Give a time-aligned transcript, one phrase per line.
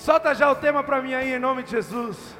[0.00, 2.34] Solta já o tema para mim aí, em nome de Jesus.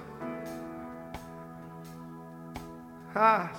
[3.14, 3.50] Ah,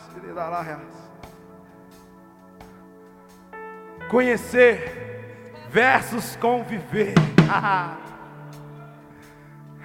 [4.09, 5.29] Conhecer
[5.69, 7.13] versus conviver.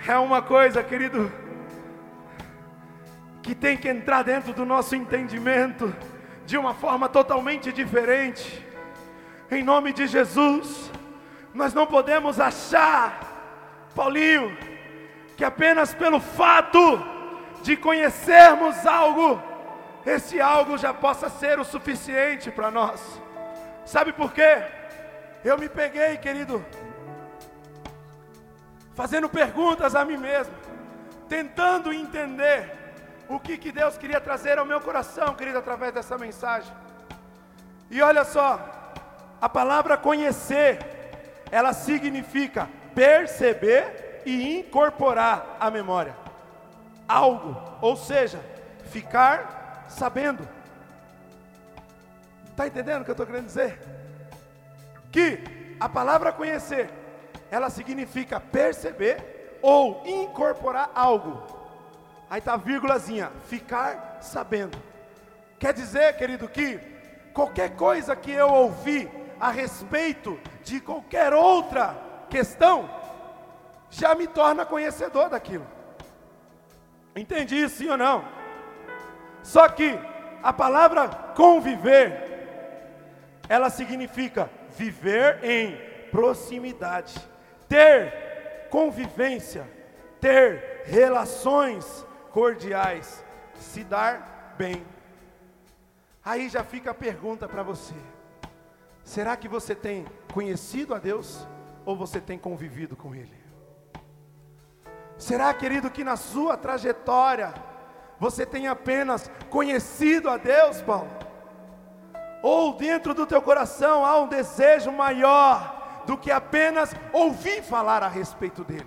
[0.09, 1.33] É uma coisa, querido,
[3.43, 5.93] que tem que entrar dentro do nosso entendimento
[6.47, 8.65] de uma forma totalmente diferente.
[9.51, 10.93] Em nome de Jesus,
[11.53, 13.26] nós não podemos achar,
[13.97, 14.55] Paulinho,
[15.39, 16.81] que apenas pelo fato
[17.63, 19.43] de conhecermos algo,
[20.05, 23.01] esse algo já possa ser o suficiente para nós.
[23.87, 24.63] Sabe por quê?
[25.43, 26.65] Eu me peguei, querido,
[28.95, 30.55] fazendo perguntas a mim mesmo,
[31.29, 32.71] tentando entender
[33.29, 36.73] o que, que Deus queria trazer ao meu coração, querido, através dessa mensagem.
[37.91, 38.61] E olha só,
[39.41, 40.79] a palavra conhecer,
[41.51, 46.17] ela significa perceber e incorporar à memória
[47.07, 48.41] algo, ou seja,
[48.87, 50.49] ficar sabendo.
[52.51, 53.79] Está entendendo o que eu estou querendo dizer?
[55.13, 55.39] Que
[55.79, 56.89] a palavra conhecer,
[57.51, 61.47] ela significa perceber ou incorporar algo.
[62.31, 64.77] Aí está a vírgulazinha, ficar sabendo.
[65.59, 66.81] Quer dizer, querido, que
[67.35, 72.06] qualquer coisa que eu ouvi a respeito de qualquer outra
[72.37, 72.91] questão,
[73.89, 75.67] já me torna conhecedor daquilo.
[77.15, 78.29] Entende isso, sim ou não?
[79.43, 79.99] Só que
[80.43, 82.11] a palavra conviver,
[83.49, 87.15] ela significa viver em proximidade,
[87.67, 89.67] ter convivência,
[90.21, 94.85] ter relações cordiais, se dar bem.
[96.23, 97.95] Aí já fica a pergunta para você:
[99.03, 101.49] será que você tem conhecido a Deus
[101.87, 103.47] ou você tem convivido com Ele?
[105.17, 107.55] Será, querido, que na sua trajetória
[108.19, 111.09] você tem apenas conhecido a Deus, Paulo?
[112.43, 118.09] Ou dentro do teu coração há um desejo maior do que apenas ouvir falar a
[118.09, 118.87] respeito dele?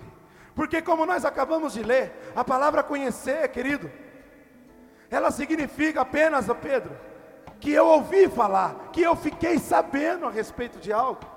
[0.54, 3.90] Porque, como nós acabamos de ler, a palavra conhecer, querido,
[5.10, 6.96] ela significa apenas, Pedro,
[7.58, 11.29] que eu ouvi falar, que eu fiquei sabendo a respeito de algo.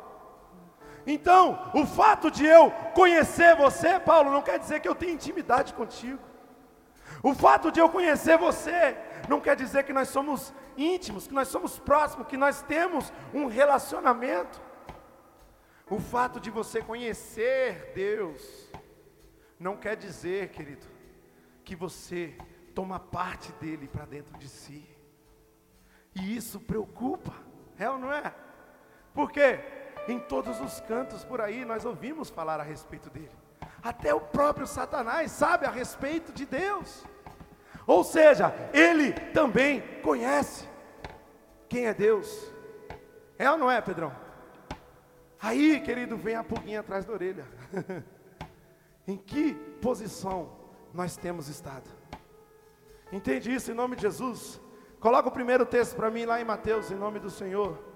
[1.05, 5.73] Então, o fato de eu conhecer você, Paulo, não quer dizer que eu tenho intimidade
[5.73, 6.21] contigo.
[7.21, 8.97] O fato de eu conhecer você,
[9.27, 13.47] não quer dizer que nós somos íntimos, que nós somos próximos, que nós temos um
[13.47, 14.61] relacionamento.
[15.89, 18.69] O fato de você conhecer Deus,
[19.59, 20.85] não quer dizer, querido,
[21.63, 22.35] que você
[22.73, 24.85] toma parte dele para dentro de si.
[26.15, 27.33] E isso preocupa,
[27.77, 28.33] é ou não é?
[29.13, 29.59] Por quê?
[30.07, 33.31] Em todos os cantos por aí nós ouvimos falar a respeito dele.
[33.81, 37.05] Até o próprio Satanás sabe a respeito de Deus.
[37.85, 40.67] Ou seja, ele também conhece
[41.69, 42.51] quem é Deus.
[43.37, 44.13] É ou não é, Pedrão?
[45.41, 47.45] Aí, querido, vem a pulguinha atrás da orelha.
[49.07, 50.49] em que posição
[50.93, 51.89] nós temos estado?
[53.11, 54.61] Entende isso em nome de Jesus?
[54.99, 57.92] Coloca o primeiro texto para mim lá em Mateus, em nome do Senhor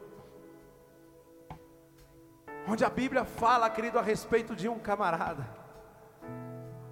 [2.67, 5.47] onde a Bíblia fala, querido, a respeito de um camarada,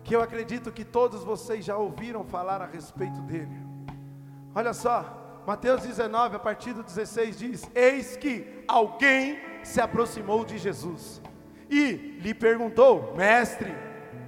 [0.04, 3.66] que eu acredito que todos vocês já ouviram falar a respeito dele.
[4.54, 10.58] Olha só, Mateus 19, a partir do 16 diz: Eis que alguém se aproximou de
[10.58, 11.22] Jesus
[11.70, 13.76] e lhe perguntou: Mestre,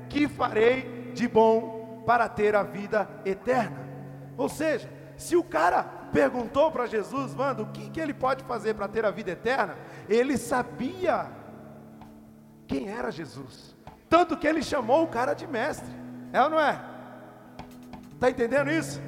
[0.10, 3.88] que farei de bom para ter a vida eterna?
[4.38, 8.74] Ou seja, se o cara perguntou para Jesus, mano, o que, que ele pode fazer
[8.74, 9.78] para ter a vida eterna?
[10.08, 11.32] Ele sabia
[12.68, 13.76] quem era Jesus.
[14.10, 15.90] Tanto que ele chamou o cara de mestre.
[16.32, 16.80] É ou não é?
[18.14, 19.02] Está entendendo isso?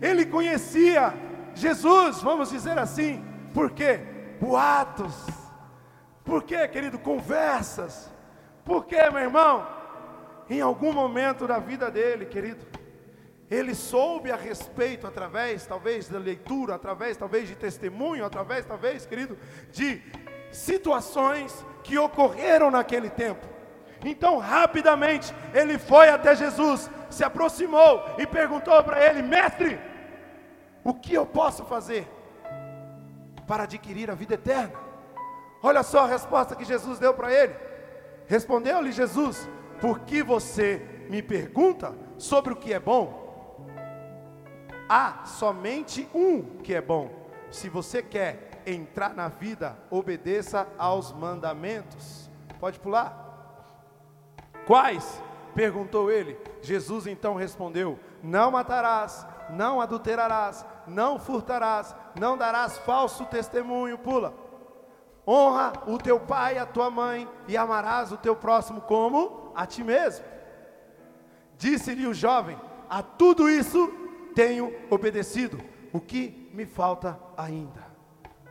[0.00, 1.14] Ele conhecia
[1.54, 3.24] Jesus, vamos dizer assim.
[3.52, 4.00] Por quê?
[4.40, 5.26] Boatos.
[6.24, 6.98] Por quê, querido?
[6.98, 8.10] Conversas.
[8.64, 9.66] Por quê, meu irmão?
[10.48, 12.66] Em algum momento da vida dele, querido,
[13.50, 19.36] ele soube a respeito, através talvez da leitura, através talvez de testemunho, através talvez, querido,
[19.72, 20.00] de
[20.52, 23.46] situações que ocorreram naquele tempo.
[24.04, 29.78] Então, rapidamente, ele foi até Jesus, se aproximou e perguntou para ele: Mestre,
[30.82, 32.08] o que eu posso fazer
[33.46, 34.72] para adquirir a vida eterna?
[35.62, 37.54] Olha só a resposta que Jesus deu para ele.
[38.26, 39.48] Respondeu-lhe Jesus:
[39.80, 40.80] Por que você
[41.10, 43.20] me pergunta sobre o que é bom?
[44.88, 47.10] Há somente um que é bom.
[47.50, 52.30] Se você quer entrar na vida, obedeça aos mandamentos.
[52.58, 53.26] Pode pular.
[54.66, 55.22] Quais?
[55.54, 56.38] perguntou ele.
[56.62, 63.98] Jesus então respondeu: Não matarás, não adulterarás, não furtarás, não darás falso testemunho.
[63.98, 64.32] Pula.
[65.26, 69.66] Honra o teu pai e a tua mãe, e amarás o teu próximo como a
[69.66, 70.24] ti mesmo.
[71.58, 72.58] Disse-lhe o jovem:
[72.88, 73.92] A tudo isso
[74.34, 75.60] tenho obedecido.
[75.92, 77.89] O que me falta ainda?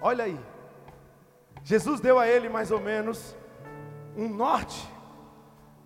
[0.01, 0.39] Olha aí.
[1.63, 3.35] Jesus deu a ele mais ou menos
[4.15, 4.87] um norte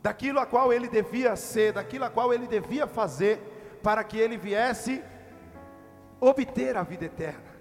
[0.02, 3.40] daquilo a qual ele devia ser, daquilo a qual ele devia fazer
[3.82, 5.04] para que ele viesse
[6.20, 7.54] obter a vida eterna.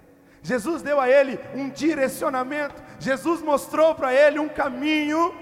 [0.42, 5.32] Jesus deu a ele um direcionamento, Jesus mostrou para ele um caminho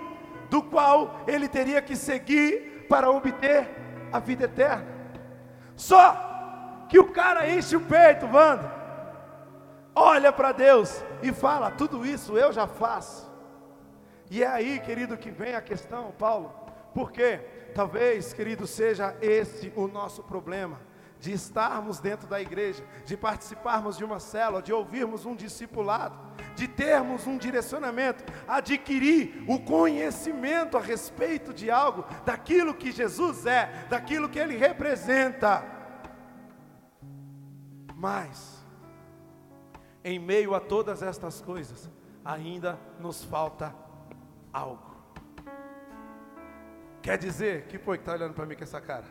[0.51, 3.69] do qual ele teria que seguir para obter
[4.13, 4.87] a vida eterna.
[5.75, 8.80] Só que o cara enche o peito, Wanda,
[10.01, 13.31] olha para Deus e fala: tudo isso eu já faço.
[14.31, 16.55] E é aí, querido, que vem a questão, Paulo,
[16.95, 17.39] porque
[17.75, 20.81] talvez, querido, seja esse o nosso problema
[21.19, 26.19] de estarmos dentro da igreja, de participarmos de uma célula, de ouvirmos um discipulado,
[26.55, 33.87] de termos um direcionamento, adquirir o conhecimento a respeito de algo, daquilo que Jesus é,
[33.91, 35.63] daquilo que Ele representa.
[37.95, 38.60] Mas,
[40.05, 41.89] em meio a todas estas coisas,
[42.25, 43.75] ainda nos falta
[44.53, 44.91] algo.
[47.03, 49.07] Quer dizer, que foi que está olhando para mim com essa cara?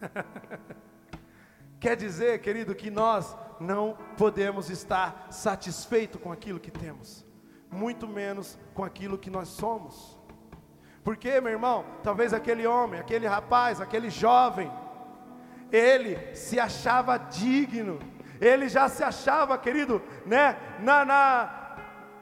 [1.78, 7.24] Quer dizer, querido, que nós não podemos estar satisfeitos com aquilo que temos,
[7.70, 10.18] muito menos com aquilo que nós somos.
[11.04, 14.70] Porque, meu irmão, talvez aquele homem, aquele rapaz, aquele jovem,
[15.70, 17.98] ele se achava digno,
[18.40, 21.76] ele já se achava, querido, né, na, na,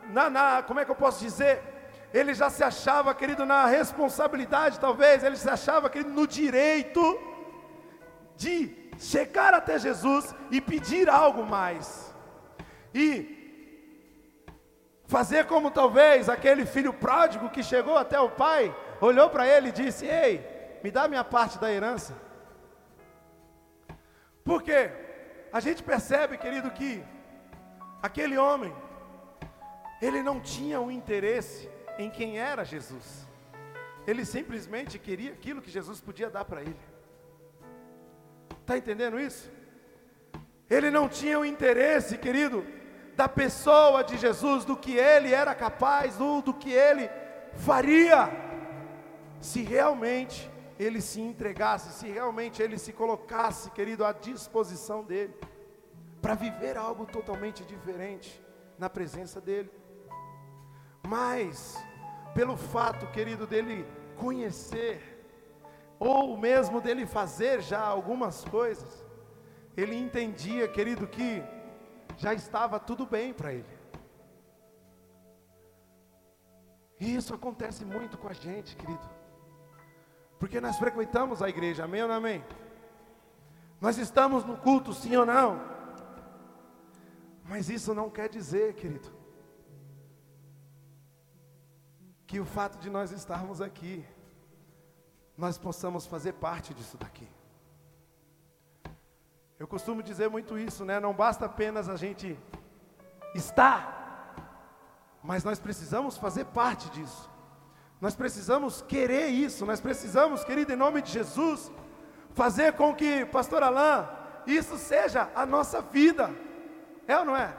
[0.08, 1.62] na, na como é que eu posso dizer?
[2.12, 7.02] Ele já se achava, querido, na responsabilidade, talvez, ele se achava, querido, no direito
[8.36, 12.14] de chegar até Jesus e pedir algo mais.
[12.94, 13.34] E
[15.06, 19.72] fazer como talvez aquele filho pródigo que chegou até o pai, olhou para ele e
[19.72, 22.14] disse: Ei, me dá minha parte da herança.
[24.44, 24.90] Porque
[25.54, 27.00] a gente percebe, querido, que
[28.02, 28.74] aquele homem,
[30.02, 33.24] ele não tinha um interesse em quem era Jesus,
[34.04, 36.76] ele simplesmente queria aquilo que Jesus podia dar para ele.
[38.62, 39.48] Está entendendo isso?
[40.68, 42.66] Ele não tinha o interesse, querido,
[43.14, 47.08] da pessoa de Jesus, do que ele era capaz, do, do que ele
[47.54, 48.28] faria,
[49.40, 55.34] se realmente ele se entregasse, se realmente ele se colocasse, querido, à disposição dele,
[56.20, 58.42] para viver algo totalmente diferente
[58.78, 59.70] na presença dele.
[61.06, 61.76] Mas,
[62.34, 63.86] pelo fato, querido, dele
[64.16, 65.14] conhecer
[65.98, 69.04] ou mesmo dele fazer já algumas coisas,
[69.76, 71.42] ele entendia, querido, que
[72.16, 73.84] já estava tudo bem para ele.
[77.00, 79.13] E isso acontece muito com a gente, querido.
[80.38, 82.44] Porque nós frequentamos a igreja, amém ou não amém?
[83.80, 85.60] Nós estamos no culto, sim ou não?
[87.44, 89.12] Mas isso não quer dizer, querido,
[92.26, 94.04] que o fato de nós estarmos aqui
[95.36, 97.28] nós possamos fazer parte disso daqui.
[99.58, 101.00] Eu costumo dizer muito isso, né?
[101.00, 102.38] Não basta apenas a gente
[103.34, 104.34] estar,
[105.22, 107.30] mas nós precisamos fazer parte disso.
[108.04, 111.72] Nós precisamos querer isso, nós precisamos, querido, em nome de Jesus,
[112.34, 114.06] fazer com que, pastor Alain,
[114.46, 116.30] isso seja a nossa vida.
[117.08, 117.56] É ou não é?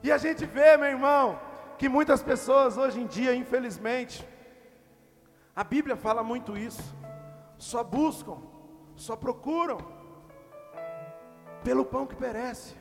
[0.00, 1.40] E a gente vê, meu irmão,
[1.76, 4.24] que muitas pessoas hoje em dia, infelizmente,
[5.56, 6.94] a Bíblia fala muito isso.
[7.58, 8.38] Só buscam,
[8.94, 9.78] só procuram
[11.64, 12.76] pelo pão que perece,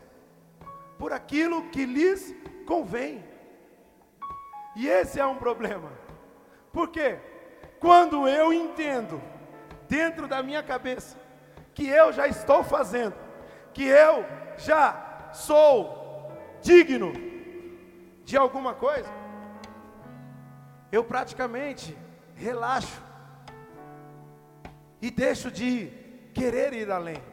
[0.99, 2.35] por aquilo que lhes
[2.67, 3.25] convém.
[4.75, 6.04] E esse é um problema.
[6.75, 7.17] Por quê?
[7.79, 9.21] Quando eu entendo
[9.87, 11.17] dentro da minha cabeça
[11.73, 13.15] que eu já estou fazendo,
[13.73, 14.25] que eu
[14.57, 16.29] já sou
[16.61, 17.13] digno
[18.25, 19.09] de alguma coisa,
[20.91, 21.97] eu praticamente
[22.35, 23.01] relaxo
[25.01, 25.87] e deixo de
[26.33, 27.23] querer ir além.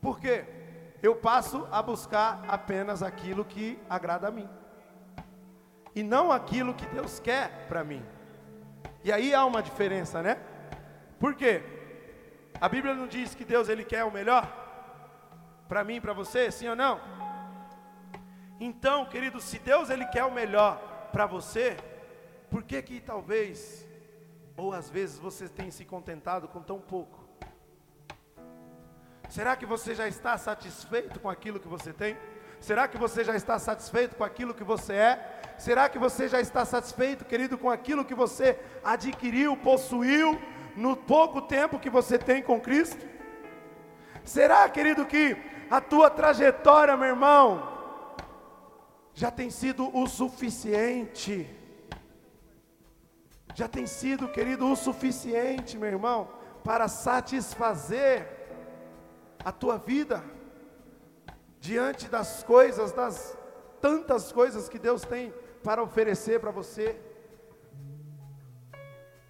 [0.00, 0.44] Porque
[1.02, 4.48] eu passo a buscar apenas aquilo que agrada a mim.
[5.98, 8.04] E não aquilo que Deus quer para mim.
[9.02, 10.34] E aí há uma diferença, né?
[11.18, 11.60] Por quê?
[12.60, 14.44] A Bíblia não diz que Deus ele quer o melhor
[15.68, 17.00] para mim, para você, sim ou não?
[18.60, 20.76] Então, querido, se Deus ele quer o melhor
[21.10, 21.76] para você,
[22.48, 23.84] por que que talvez
[24.56, 27.28] Ou às vezes você tem se contentado com tão pouco?
[29.28, 32.16] Será que você já está satisfeito com aquilo que você tem?
[32.60, 35.37] Será que você já está satisfeito com aquilo que você é?
[35.58, 40.40] Será que você já está satisfeito, querido, com aquilo que você adquiriu, possuiu
[40.76, 43.04] no pouco tempo que você tem com Cristo?
[44.24, 45.36] Será, querido, que
[45.70, 47.76] a tua trajetória, meu irmão,
[49.12, 51.48] já tem sido o suficiente?
[53.54, 56.28] Já tem sido, querido, o suficiente, meu irmão,
[56.62, 58.28] para satisfazer
[59.44, 60.22] a tua vida?
[61.60, 63.36] diante das coisas, das
[63.80, 66.96] tantas coisas que Deus tem para oferecer para você.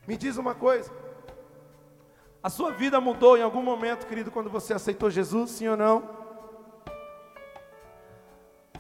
[0.06, 0.90] Me diz uma coisa:
[2.42, 6.18] a sua vida mudou em algum momento, querido, quando você aceitou Jesus, sim ou não?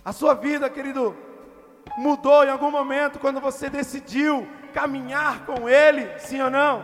[0.04, 1.16] A sua vida, querido,
[1.96, 6.82] mudou em algum momento quando você decidiu caminhar com Ele, sim ou não?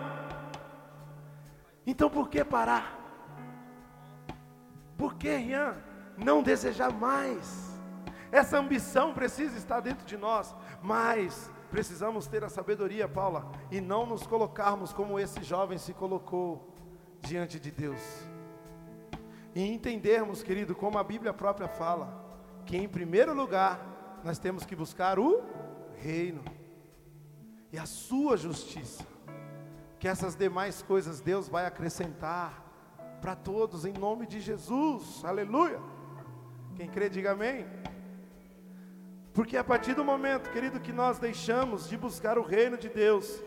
[1.86, 2.98] Então por que parar?
[4.96, 5.74] Por que, Ian?
[6.16, 7.73] não desejar mais.
[8.34, 14.04] Essa ambição precisa estar dentro de nós, mas precisamos ter a sabedoria, Paula, e não
[14.04, 16.74] nos colocarmos como esse jovem se colocou
[17.20, 18.00] diante de Deus.
[19.54, 22.08] E entendermos, querido, como a Bíblia própria fala,
[22.66, 25.40] que em primeiro lugar nós temos que buscar o
[25.98, 26.42] reino
[27.70, 29.06] e a sua justiça,
[30.00, 32.64] que essas demais coisas Deus vai acrescentar
[33.20, 35.24] para todos em nome de Jesus.
[35.24, 35.80] Aleluia.
[36.74, 37.64] Quem crê, diga amém.
[39.34, 43.42] Porque a partir do momento, querido, que nós deixamos de buscar o reino de Deus,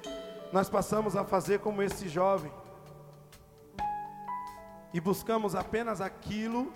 [0.51, 2.51] nós passamos a fazer como esse jovem.
[4.93, 6.73] E buscamos apenas aquilo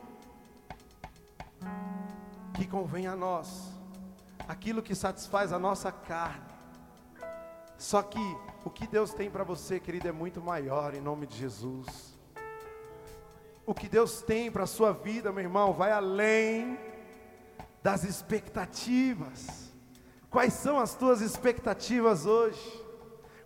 [2.53, 3.73] que convém a nós,
[4.47, 6.45] aquilo que satisfaz a nossa carne.
[7.77, 8.19] Só que
[8.63, 12.17] o que Deus tem para você, querido, é muito maior em nome de Jesus.
[13.65, 16.90] O que Deus tem para a sua vida, meu irmão, vai além
[17.81, 19.71] das expectativas.
[20.29, 22.81] Quais são as tuas expectativas hoje?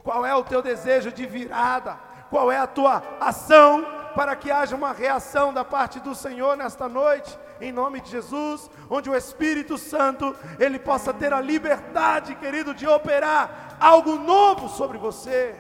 [0.04, 1.94] Qual é o teu desejo de virada?
[2.30, 6.88] Qual é a tua ação para que haja uma reação da parte do Senhor nesta
[6.88, 7.38] noite?
[7.60, 12.86] Em nome de Jesus, onde o Espírito Santo ele possa ter a liberdade, querido, de
[12.86, 15.56] operar algo novo sobre você.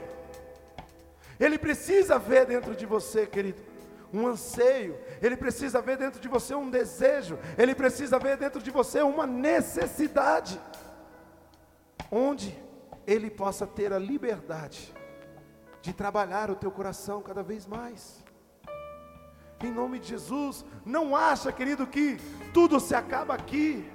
[1.40, 3.62] Ele precisa ver dentro de você, querido,
[4.14, 8.72] um anseio, ele precisa ver dentro de você um desejo, ele precisa ver dentro de
[8.72, 10.60] você uma necessidade,
[12.12, 12.58] onde
[13.06, 14.94] ele possa ter a liberdade
[15.82, 18.24] de trabalhar o teu coração cada vez mais.
[19.64, 22.18] Em nome de Jesus, não acha, querido, que
[22.54, 23.90] tudo se acaba aqui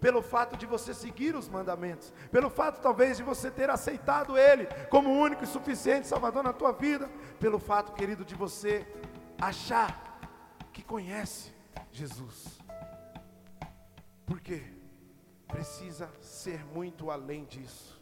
[0.00, 4.66] pelo fato de você seguir os mandamentos, pelo fato talvez de você ter aceitado Ele
[4.90, 8.86] como único e suficiente Salvador na tua vida, pelo fato, querido, de você
[9.40, 10.18] achar
[10.72, 11.52] que conhece
[11.90, 12.58] Jesus.
[14.24, 14.62] Por quê?
[15.46, 18.00] Precisa ser muito além disso.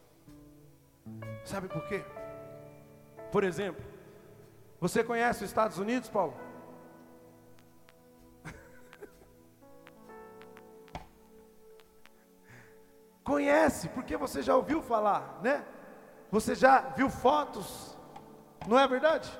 [1.44, 2.04] Sabe por quê?
[3.30, 3.84] Por exemplo,
[4.80, 6.34] você conhece os Estados Unidos, Paulo?
[13.22, 15.64] Conhece, porque você já ouviu falar, né?
[16.30, 17.96] Você já viu fotos,
[18.66, 19.30] não é verdade?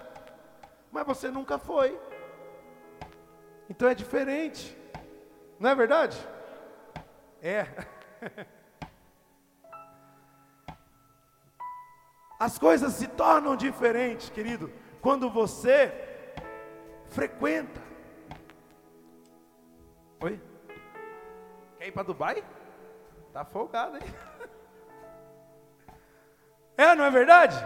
[0.95, 2.01] Mas você nunca foi.
[3.69, 4.79] Então é diferente,
[5.59, 6.17] não é verdade?
[7.43, 7.67] É.
[12.39, 15.93] As coisas se tornam diferentes, querido, quando você
[17.09, 17.83] frequenta.
[20.23, 20.41] Oi?
[21.79, 22.45] Quer ir para Dubai?
[23.33, 24.05] Tá folgado, hein?
[26.77, 27.57] É, não é verdade?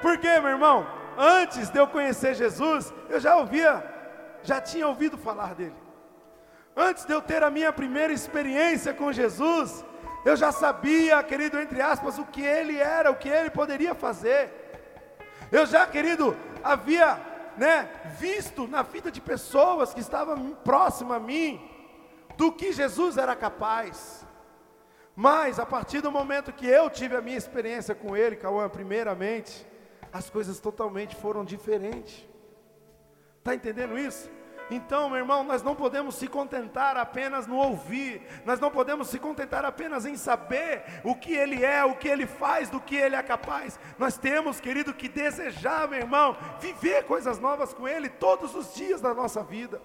[0.00, 1.03] Por quê, meu irmão?
[1.18, 3.82] Antes de eu conhecer Jesus, eu já ouvia,
[4.42, 5.76] já tinha ouvido falar dele.
[6.76, 9.84] Antes de eu ter a minha primeira experiência com Jesus,
[10.24, 14.50] eu já sabia, querido, entre aspas, o que ele era, o que ele poderia fazer.
[15.52, 17.20] Eu já, querido, havia,
[17.56, 21.60] né, visto na vida de pessoas que estavam próximas a mim,
[22.36, 24.26] do que Jesus era capaz.
[25.14, 29.64] Mas a partir do momento que eu tive a minha experiência com ele, Cauã, primeiramente,
[30.14, 32.24] as coisas totalmente foram diferentes.
[33.40, 34.30] Está entendendo isso?
[34.70, 39.18] Então, meu irmão, nós não podemos se contentar apenas no ouvir, nós não podemos se
[39.18, 43.16] contentar apenas em saber o que Ele é, o que Ele faz, do que Ele
[43.16, 43.78] é capaz.
[43.98, 49.00] Nós temos, querido, que desejar, meu irmão, viver coisas novas com Ele todos os dias
[49.00, 49.82] da nossa vida.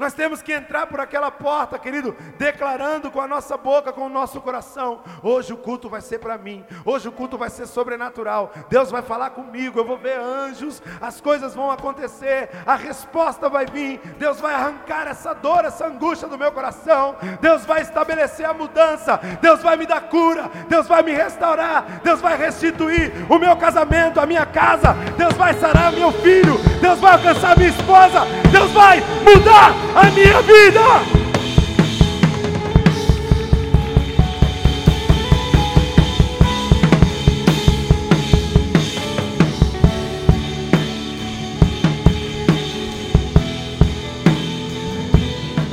[0.00, 4.08] Nós temos que entrar por aquela porta, querido, declarando com a nossa boca, com o
[4.08, 8.50] nosso coração: hoje o culto vai ser para mim, hoje o culto vai ser sobrenatural.
[8.70, 13.66] Deus vai falar comigo, eu vou ver anjos, as coisas vão acontecer, a resposta vai
[13.66, 14.00] vir.
[14.18, 17.16] Deus vai arrancar essa dor, essa angústia do meu coração.
[17.38, 22.22] Deus vai estabelecer a mudança, Deus vai me dar cura, Deus vai me restaurar, Deus
[22.22, 27.12] vai restituir o meu casamento, a minha casa, Deus vai sarar meu filho, Deus vai
[27.12, 30.80] alcançar minha esposa, Deus vai mudar a minha vida.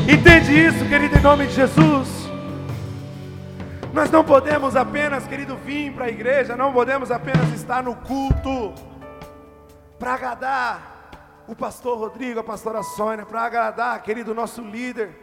[0.10, 2.28] Entende isso, querido, em nome de Jesus?
[3.94, 8.74] Nós não podemos apenas, querido, vir para a igreja, não podemos apenas estar no culto
[10.00, 10.97] para agradar
[11.48, 15.16] o pastor Rodrigo, a pastora Sônia, para agradar, querido, nosso líder.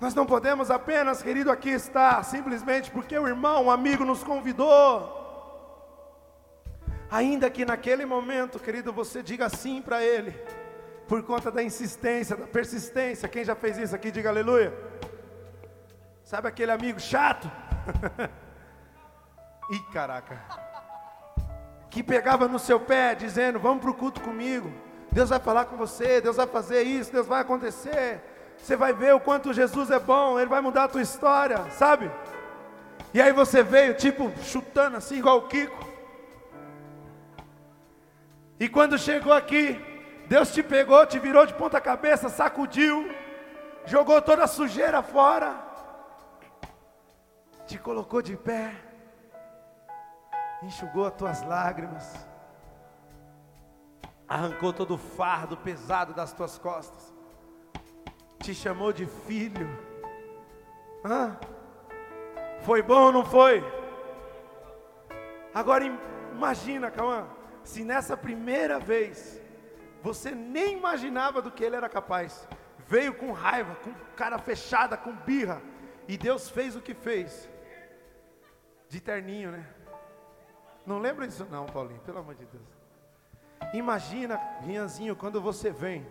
[0.00, 5.20] Nós não podemos apenas, querido, aqui estar simplesmente porque o irmão, um amigo nos convidou.
[7.10, 10.30] Ainda que naquele momento, querido, você diga sim para ele,
[11.08, 13.28] por conta da insistência, da persistência.
[13.28, 14.72] Quem já fez isso aqui, diga aleluia.
[16.22, 17.50] Sabe aquele amigo chato?
[19.70, 20.40] Ih, caraca.
[21.90, 24.72] Que pegava no seu pé, dizendo: Vamos para o culto comigo.
[25.12, 28.20] Deus vai falar com você, Deus vai fazer isso, Deus vai acontecer.
[28.56, 32.10] Você vai ver o quanto Jesus é bom, Ele vai mudar a tua história, sabe?
[33.12, 35.86] E aí você veio, tipo, chutando assim, igual o Kiko.
[38.58, 39.78] E quando chegou aqui,
[40.28, 43.14] Deus te pegou, te virou de ponta cabeça, sacudiu,
[43.84, 45.54] jogou toda a sujeira fora,
[47.66, 48.72] te colocou de pé,
[50.62, 52.31] enxugou as tuas lágrimas
[54.32, 57.12] arrancou todo o fardo pesado das tuas costas,
[58.40, 59.68] te chamou de filho.
[61.04, 61.38] Hã?
[62.62, 63.62] Foi bom ou não foi?
[65.52, 65.84] Agora
[66.32, 67.26] imagina, Cauã,
[67.62, 69.38] se nessa primeira vez
[70.02, 72.48] você nem imaginava do que ele era capaz,
[72.88, 75.60] veio com raiva, com cara fechada, com birra,
[76.08, 77.50] e Deus fez o que fez,
[78.88, 79.66] de terninho, né?
[80.86, 82.71] Não lembra disso não, Paulinho, pelo amor de Deus.
[83.72, 86.06] Imagina, Rianzinho, quando você vem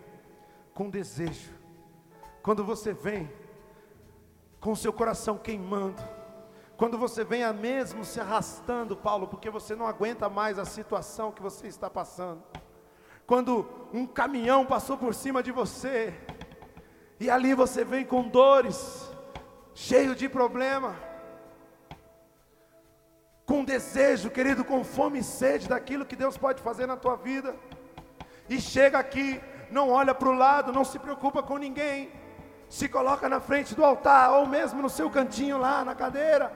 [0.74, 1.52] com desejo,
[2.42, 3.30] quando você vem
[4.60, 6.02] com seu coração queimando,
[6.76, 11.30] quando você vem a mesmo se arrastando, Paulo, porque você não aguenta mais a situação
[11.30, 12.42] que você está passando.
[13.26, 16.12] Quando um caminhão passou por cima de você,
[17.20, 19.08] e ali você vem com dores,
[19.74, 20.96] cheio de problema,
[23.52, 27.54] com desejo, querido, com fome e sede daquilo que Deus pode fazer na tua vida.
[28.48, 29.38] E chega aqui,
[29.70, 32.10] não olha para o lado, não se preocupa com ninguém,
[32.66, 36.50] se coloca na frente do altar, ou mesmo no seu cantinho lá na cadeira,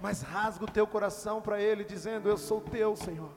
[0.00, 3.34] mas rasga o teu coração para Ele, dizendo: Eu sou teu, Senhor,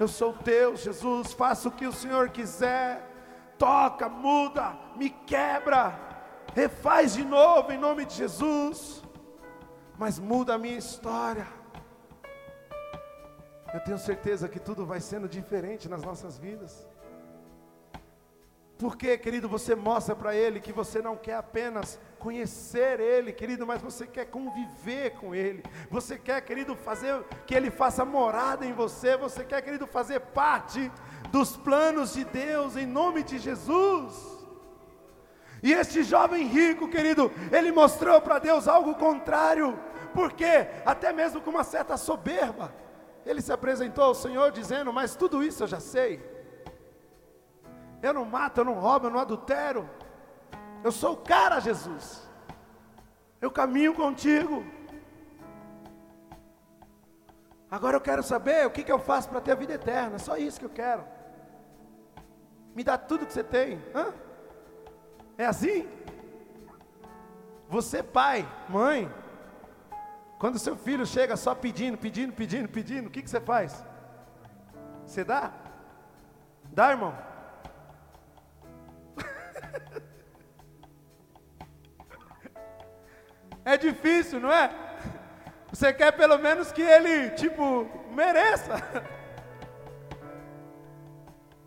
[0.00, 3.06] eu sou teu, Jesus, faça o que o Senhor quiser,
[3.58, 5.94] toca, muda, me quebra,
[6.54, 9.02] refaz de novo em nome de Jesus,
[9.98, 11.60] mas muda a minha história
[13.72, 16.86] eu tenho certeza que tudo vai sendo diferente nas nossas vidas.
[18.78, 23.80] Porque, querido, você mostra para Ele que você não quer apenas conhecer Ele, querido, mas
[23.80, 25.62] você quer conviver com Ele.
[25.88, 29.16] Você quer, querido, fazer que Ele faça morada em você.
[29.16, 30.90] Você quer, querido, fazer parte
[31.30, 34.42] dos planos de Deus em nome de Jesus.
[35.62, 39.78] E este jovem rico, querido, ele mostrou para Deus algo contrário.
[40.12, 42.74] Porque até mesmo com uma certa soberba.
[43.24, 46.20] Ele se apresentou ao Senhor dizendo: Mas tudo isso eu já sei.
[48.02, 49.88] Eu não mato, eu não roubo, eu não adultero.
[50.82, 52.28] Eu sou o cara, Jesus.
[53.40, 54.64] Eu caminho contigo.
[57.70, 60.18] Agora eu quero saber o que, que eu faço para ter a vida eterna.
[60.18, 61.04] Só isso que eu quero.
[62.74, 63.80] Me dá tudo que você tem.
[63.94, 64.12] Hã?
[65.38, 65.88] É assim?
[67.68, 69.10] Você, pai, mãe,
[70.42, 73.84] quando seu filho chega só pedindo, pedindo, pedindo, pedindo, o que, que você faz?
[75.06, 75.52] Você dá?
[76.64, 77.16] Dá, irmão?
[83.64, 84.68] é difícil, não é?
[85.70, 88.74] Você quer pelo menos que ele, tipo, mereça.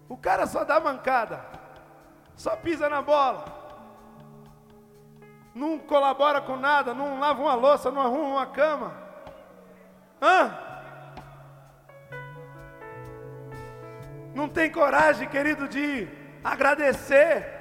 [0.07, 1.43] O cara só dá mancada,
[2.35, 3.64] só pisa na bola
[5.55, 8.93] não colabora com nada, não lava uma louça, não arruma uma cama.
[10.21, 10.53] Hã?
[14.33, 16.09] Não tem coragem, querido, de
[16.43, 17.53] agradecer.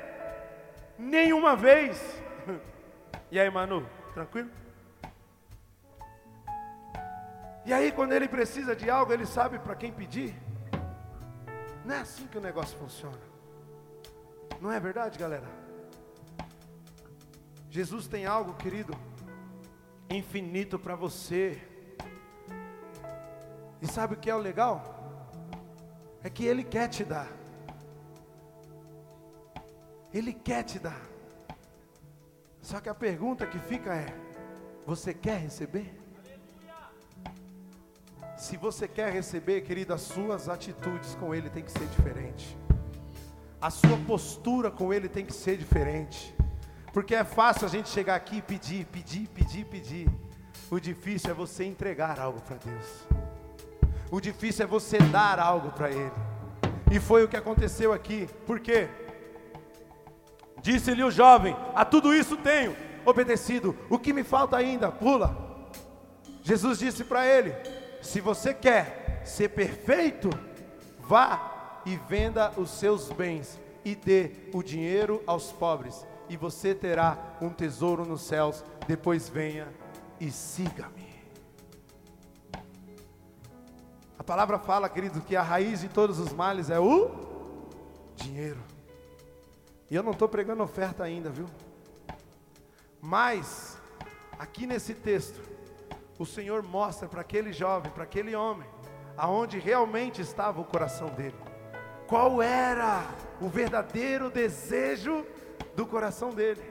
[0.99, 1.97] nenhuma vez.
[3.31, 4.49] E aí, Manu, tranquilo?
[7.65, 10.37] E aí, quando ele precisa de algo, ele sabe para quem pedir.
[11.85, 13.19] Não é assim que o negócio funciona.
[14.61, 15.64] Não é verdade, galera?
[17.75, 18.97] Jesus tem algo, querido,
[20.09, 21.61] infinito para você.
[23.83, 24.77] E sabe o que é o legal?
[26.23, 27.29] É que Ele quer te dar.
[30.13, 31.03] Ele quer te dar.
[32.63, 34.07] Só que a pergunta que fica é:
[34.87, 35.93] você quer receber?
[38.37, 42.57] Se você quer receber, querido, as suas atitudes com Ele tem que ser diferente.
[43.61, 46.34] A sua postura com Ele tem que ser diferente.
[46.95, 50.09] Porque é fácil a gente chegar aqui e pedir, pedir, pedir, pedir.
[50.71, 52.87] O difícil é você entregar algo para Deus.
[54.13, 56.13] O difícil é você dar algo para Ele.
[56.93, 58.29] E foi o que aconteceu aqui.
[58.47, 58.89] Por quê?
[60.63, 63.77] Disse-lhe o jovem: A tudo isso tenho obedecido.
[63.91, 64.93] O que me falta ainda?
[64.93, 65.37] Pula.
[66.45, 67.57] Jesus disse para ele:
[68.01, 70.31] Se você quer ser perfeito,
[71.01, 77.37] vá e venda os seus bens e dê o dinheiro aos pobres e você terá
[77.41, 78.65] um tesouro nos céus.
[78.87, 79.69] Depois venha
[80.21, 81.15] e siga-me.
[84.19, 87.11] A palavra fala, querido, que a raiz de todos os males é o
[88.17, 88.63] dinheiro.
[89.91, 91.47] E eu não estou pregando oferta ainda, viu?
[93.01, 93.77] Mas,
[94.39, 95.39] aqui nesse texto,
[96.19, 98.67] o Senhor mostra para aquele jovem, para aquele homem,
[99.17, 101.37] aonde realmente estava o coração dele.
[102.07, 103.03] Qual era
[103.41, 105.27] o verdadeiro desejo
[105.75, 106.63] do coração dele.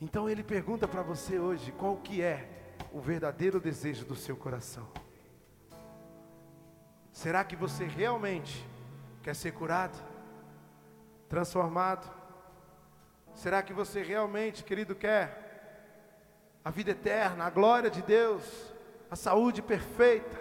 [0.00, 2.48] Então ele pergunta para você hoje, qual que é
[2.92, 4.86] o verdadeiro desejo do seu coração?
[7.12, 8.66] Será que você realmente
[9.22, 9.96] quer ser curado?
[11.28, 12.10] Transformado?
[13.34, 15.42] Será que você realmente, querido, quer
[16.64, 18.74] a vida eterna, a glória de Deus,
[19.10, 20.36] a saúde perfeita?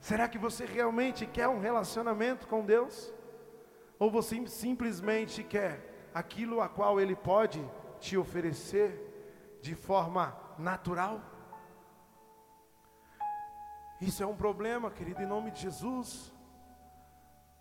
[0.00, 3.12] Será que você realmente quer um relacionamento com Deus?
[3.98, 7.64] Ou você simplesmente quer aquilo a qual Ele pode
[7.98, 11.20] te oferecer de forma natural?
[14.00, 16.32] Isso é um problema, querido, em nome de Jesus.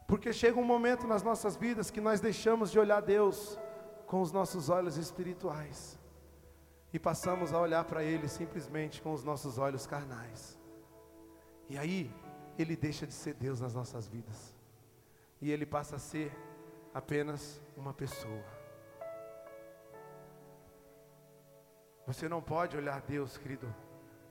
[0.07, 3.57] Porque chega um momento nas nossas vidas que nós deixamos de olhar Deus
[4.05, 5.99] com os nossos olhos espirituais
[6.93, 10.59] e passamos a olhar para Ele simplesmente com os nossos olhos carnais.
[11.69, 12.13] E aí,
[12.59, 14.54] Ele deixa de ser Deus nas nossas vidas
[15.41, 16.31] e ele passa a ser
[16.93, 18.43] apenas uma pessoa.
[22.07, 23.73] Você não pode olhar Deus, querido,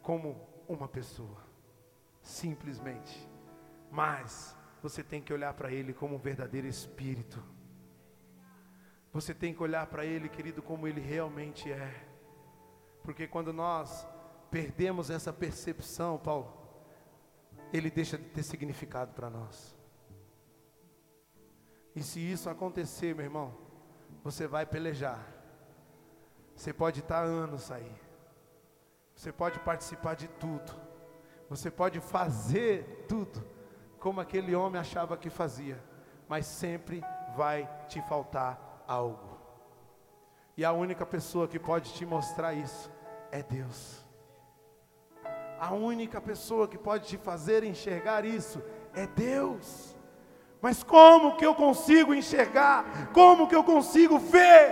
[0.00, 1.42] como uma pessoa,
[2.22, 3.28] simplesmente,
[3.90, 7.42] mas você tem que olhar para Ele como um verdadeiro Espírito.
[9.12, 12.06] Você tem que olhar para Ele, querido, como Ele realmente é.
[13.02, 14.06] Porque quando nós
[14.50, 16.52] perdemos essa percepção, Paulo,
[17.72, 19.73] Ele deixa de ter significado para nós.
[21.94, 23.54] E se isso acontecer, meu irmão,
[24.22, 25.24] você vai pelejar.
[26.56, 27.92] Você pode estar anos aí.
[29.14, 30.72] Você pode participar de tudo.
[31.48, 33.44] Você pode fazer tudo
[33.98, 35.82] como aquele homem achava que fazia,
[36.28, 37.02] mas sempre
[37.36, 39.38] vai te faltar algo.
[40.56, 42.90] E a única pessoa que pode te mostrar isso
[43.30, 44.04] é Deus.
[45.58, 49.93] A única pessoa que pode te fazer enxergar isso é Deus.
[50.64, 53.12] Mas como que eu consigo enxergar?
[53.12, 54.70] Como que eu consigo ver?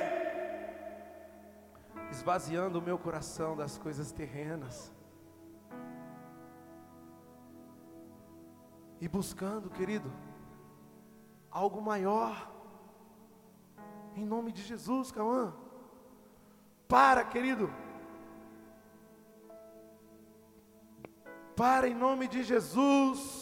[2.10, 4.90] Esvaziando o meu coração das coisas terrenas.
[9.02, 10.10] E buscando, querido,
[11.50, 12.50] algo maior.
[14.16, 15.52] Em nome de Jesus, Cauã.
[16.88, 17.70] Para, querido.
[21.54, 23.41] Para em nome de Jesus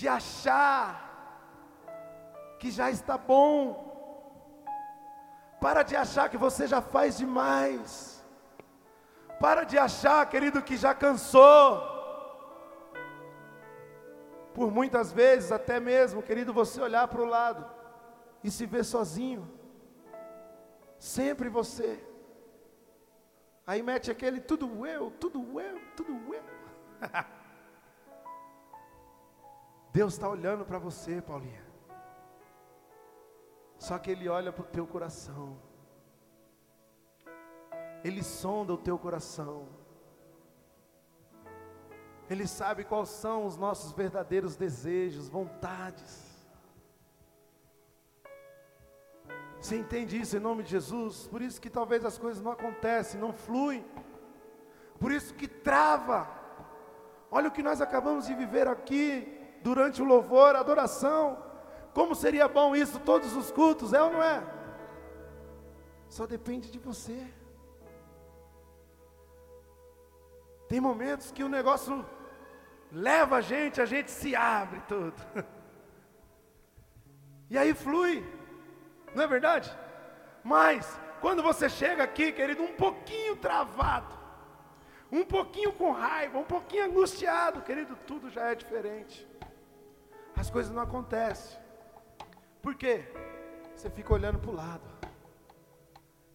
[0.00, 0.84] de achar
[2.58, 3.60] que já está bom.
[5.60, 7.84] Para de achar que você já faz demais.
[9.38, 11.82] Para de achar, querido, que já cansou.
[14.54, 17.62] Por muitas vezes, até mesmo, querido, você olhar para o lado
[18.42, 19.42] e se ver sozinho.
[20.98, 22.02] Sempre você.
[23.66, 26.44] Aí mete aquele tudo eu, tudo eu, tudo eu.
[29.92, 31.64] Deus está olhando para você, Paulinha.
[33.78, 35.58] Só que Ele olha para o teu coração.
[38.04, 39.68] Ele sonda o teu coração.
[42.28, 46.30] Ele sabe quais são os nossos verdadeiros desejos, vontades.
[49.60, 51.26] Você entende isso em nome de Jesus?
[51.26, 53.84] Por isso que talvez as coisas não acontecem, não fluem.
[55.00, 56.30] Por isso que trava.
[57.30, 61.38] Olha o que nós acabamos de viver aqui durante o louvor, a adoração.
[61.92, 64.42] Como seria bom isso todos os cultos, é ou não é?
[66.08, 67.26] Só depende de você.
[70.68, 72.06] Tem momentos que o negócio
[72.92, 75.14] leva a gente, a gente se abre tudo.
[77.52, 78.24] E aí flui.
[79.12, 79.76] Não é verdade?
[80.44, 84.16] Mas quando você chega aqui, querido, um pouquinho travado,
[85.10, 89.28] um pouquinho com raiva, um pouquinho angustiado, querido, tudo já é diferente.
[90.40, 91.60] As coisas não acontecem.
[92.62, 93.04] Por quê?
[93.76, 94.88] Você fica olhando para o lado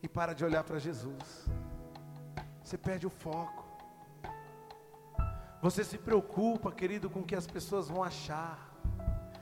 [0.04, 1.50] e para de olhar para Jesus.
[2.63, 3.65] Você perde o foco.
[5.60, 8.70] Você se preocupa, querido, com o que as pessoas vão achar.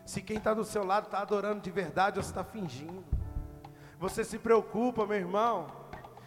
[0.06, 3.04] Se quem está do seu lado está adorando de verdade ou está fingindo.
[3.99, 5.67] Você se preocupa, meu irmão,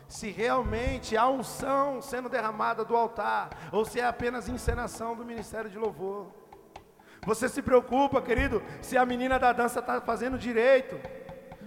[0.06, 5.70] se realmente há unção sendo derramada do altar, ou se é apenas encenação do ministério
[5.70, 6.45] de louvor.
[7.26, 10.96] Você se preocupa, querido, se a menina da dança está fazendo direito,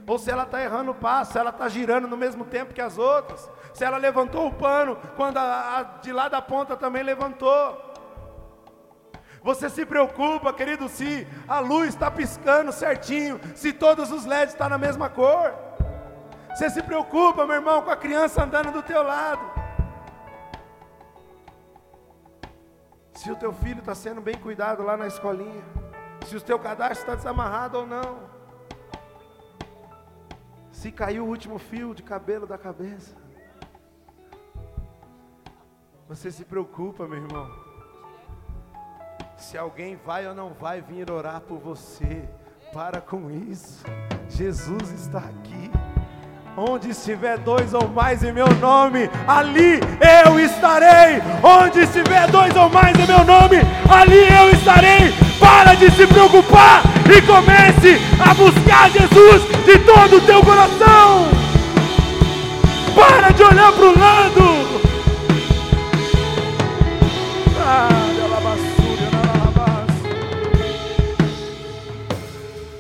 [0.07, 2.79] ou se ela está errando o passo, se ela está girando no mesmo tempo que
[2.79, 7.03] as outras, se ela levantou o pano quando a, a de lá da ponta também
[7.03, 7.89] levantou.
[9.43, 14.67] Você se preocupa, querido, se a luz está piscando certinho, se todos os LEDs estão
[14.67, 15.53] tá na mesma cor.
[16.55, 19.58] Você se preocupa, meu irmão, com a criança andando do teu lado.
[23.19, 25.63] Se o teu filho está sendo bem cuidado lá na escolinha.
[26.27, 28.11] Se o teu cadastro está desamarrado ou não.
[30.71, 33.15] Se caiu o último fio de cabelo da cabeça.
[36.07, 37.69] Você se preocupa, meu irmão
[39.39, 42.29] se alguém vai ou não vai vir orar por você.
[42.71, 43.83] Para com isso.
[44.29, 45.71] Jesus está aqui.
[46.57, 49.79] Onde estiver dois ou mais em meu nome, ali
[50.25, 51.21] eu estarei.
[51.41, 53.57] Onde estiver dois ou mais em meu nome,
[53.89, 55.13] ali eu estarei.
[55.39, 61.27] Para de se preocupar e comece a buscar Jesus de todo o teu coração.
[62.95, 64.69] Para de olhar para o lado.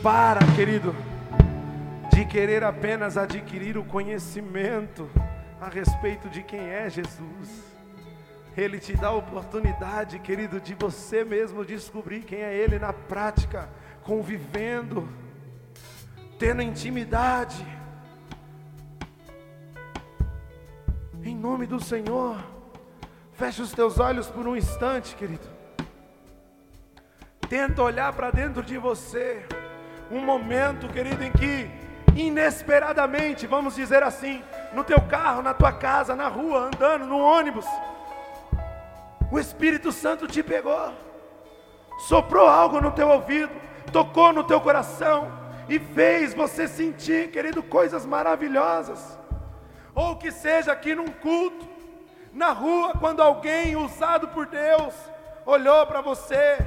[0.01, 0.95] Para, querido,
[2.29, 5.09] querer apenas adquirir o conhecimento
[5.59, 7.65] a respeito de quem é Jesus.
[8.55, 13.67] Ele te dá a oportunidade, querido, de você mesmo descobrir quem é Ele na prática,
[14.03, 15.09] convivendo,
[16.37, 17.65] tendo intimidade.
[21.23, 22.37] Em nome do Senhor,
[23.33, 25.47] feche os teus olhos por um instante, querido.
[27.49, 29.43] Tenta olhar para dentro de você
[30.11, 34.43] um momento, querido, em que inesperadamente, vamos dizer assim,
[34.73, 37.65] no teu carro, na tua casa, na rua, andando, no ônibus,
[39.31, 40.93] o Espírito Santo te pegou,
[42.07, 43.51] soprou algo no teu ouvido,
[43.91, 45.31] tocou no teu coração
[45.67, 49.17] e fez você sentir, querido, coisas maravilhosas.
[49.93, 51.67] Ou que seja aqui num culto,
[52.33, 54.93] na rua, quando alguém usado por Deus
[55.45, 56.57] olhou para você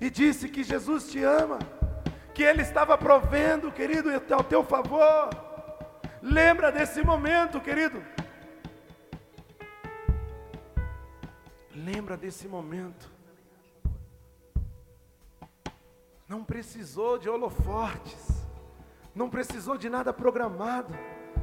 [0.00, 1.58] e disse que Jesus te ama
[2.36, 5.30] que Ele estava provendo, querido, ao teu favor.
[6.20, 8.04] Lembra desse momento, querido.
[11.74, 13.10] Lembra desse momento.
[16.28, 18.46] Não precisou de holofortes,
[19.14, 20.92] não precisou de nada programado,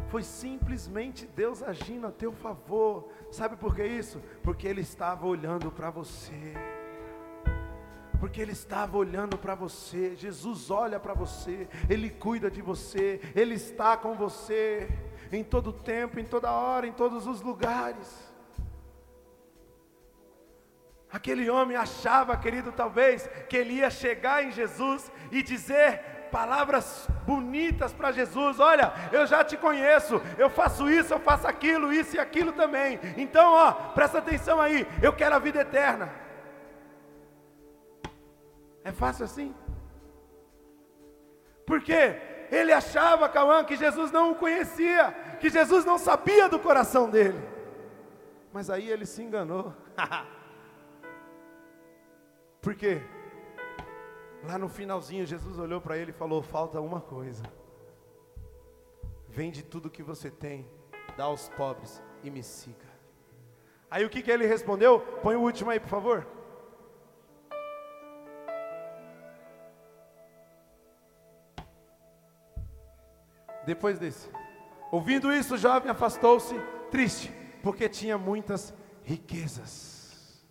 [0.09, 3.09] foi simplesmente Deus agindo a teu favor.
[3.31, 4.21] Sabe por que isso?
[4.43, 6.53] Porque Ele estava olhando para você
[8.23, 10.15] porque Ele estava olhando para você.
[10.15, 14.87] Jesus olha para você, Ele cuida de você, Ele está com você
[15.29, 18.33] em todo tempo, em toda hora, em todos os lugares.
[21.11, 27.91] Aquele homem achava, querido, talvez, que ele ia chegar em Jesus e dizer palavras bonitas
[27.91, 32.19] para Jesus: Olha, eu já te conheço, eu faço isso, eu faço aquilo, isso e
[32.19, 33.01] aquilo também.
[33.17, 36.22] Então, ó, presta atenção aí, eu quero a vida eterna.
[38.83, 39.55] É fácil assim?
[41.65, 41.93] Porque
[42.51, 47.39] ele achava, Cauã, que Jesus não o conhecia, que Jesus não sabia do coração dele.
[48.51, 49.73] Mas aí ele se enganou.
[52.61, 53.01] Por quê?
[54.43, 57.43] Lá no finalzinho, Jesus olhou para ele e falou: Falta uma coisa.
[59.27, 60.69] Vende tudo que você tem,
[61.17, 62.93] dá aos pobres e me siga.
[63.89, 64.99] Aí o que, que ele respondeu?
[65.21, 66.27] Põe o último aí, por favor.
[73.65, 74.29] Depois desse.
[74.91, 76.55] Ouvindo isso, o jovem afastou-se,
[76.91, 78.73] triste, porque tinha muitas
[79.03, 80.43] riquezas.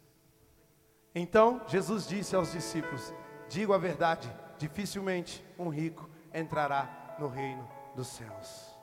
[1.14, 3.14] Então Jesus disse aos discípulos:
[3.48, 8.74] Digo a verdade, dificilmente um rico entrará no reino dos céus.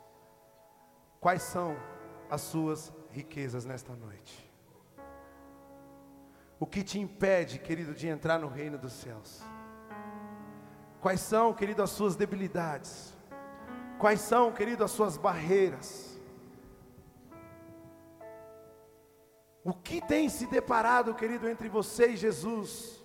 [1.19, 1.75] Quais são
[2.29, 4.49] as suas riquezas nesta noite?
[6.59, 9.41] O que te impede, querido, de entrar no reino dos céus?
[11.01, 13.17] Quais são, querido, as suas debilidades?
[13.99, 16.17] Quais são, querido, as suas barreiras?
[19.61, 23.03] O que tem se deparado, querido, entre você e Jesus,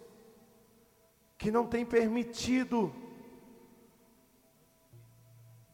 [1.37, 2.95] que não tem permitido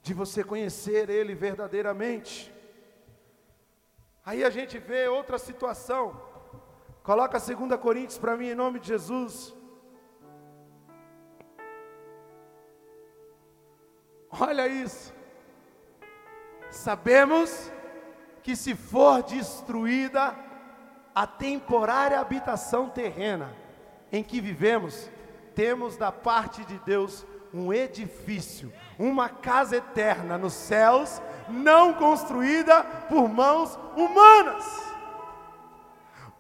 [0.03, 2.51] de você conhecer Ele verdadeiramente?
[4.25, 6.19] Aí a gente vê outra situação.
[7.03, 9.55] Coloca 2 Coríntios para mim em nome de Jesus.
[14.31, 15.13] Olha isso.
[16.71, 17.71] Sabemos
[18.43, 20.35] que se for destruída
[21.15, 23.53] a temporária habitação terrena
[24.13, 25.11] em que vivemos,
[25.55, 33.29] temos da parte de Deus um edifício, uma casa eterna nos céus, não construída por
[33.29, 34.65] mãos humanas.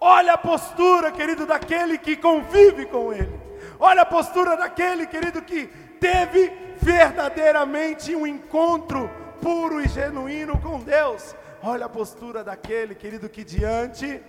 [0.01, 3.39] Olha a postura, querido, daquele que convive com Ele.
[3.79, 5.69] Olha a postura daquele, querido, que
[6.01, 9.11] teve verdadeiramente um encontro
[9.43, 11.35] puro e genuíno com Deus.
[11.63, 14.23] Olha a postura daquele, querido, que diante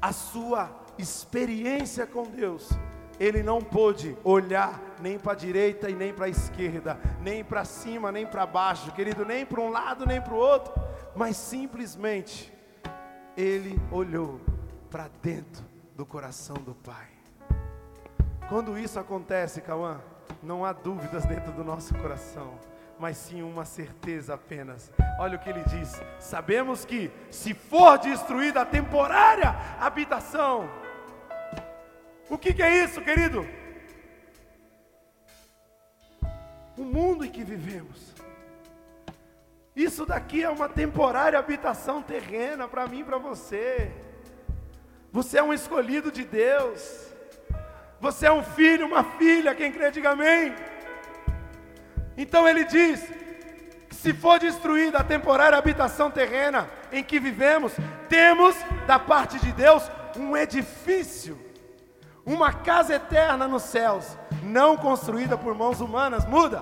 [0.00, 2.70] a sua experiência com Deus,
[3.18, 7.64] ele não pôde olhar nem para a direita e nem para a esquerda, nem para
[7.64, 10.72] cima, nem para baixo, querido, nem para um lado, nem para o outro
[11.14, 12.52] mas simplesmente
[13.36, 14.40] ele olhou
[14.90, 15.64] para dentro
[15.94, 17.11] do coração do Pai.
[18.52, 19.98] Quando isso acontece, Cauã,
[20.42, 22.60] não há dúvidas dentro do nosso coração,
[22.98, 24.92] mas sim uma certeza apenas.
[25.18, 30.68] Olha o que ele diz: sabemos que se for destruída a temporária habitação,
[32.28, 33.46] o que, que é isso, querido?
[36.76, 38.12] O mundo em que vivemos
[39.74, 43.90] isso daqui é uma temporária habitação terrena para mim e para você.
[45.10, 47.11] Você é um escolhido de Deus.
[48.02, 50.52] Você é um filho, uma filha, quem crê, diga amém.
[52.16, 53.00] Então ele diz:
[53.92, 57.72] se for destruída a temporária habitação terrena em que vivemos,
[58.08, 58.56] temos
[58.88, 61.38] da parte de Deus um edifício,
[62.26, 66.26] uma casa eterna nos céus, não construída por mãos humanas.
[66.26, 66.60] Muda.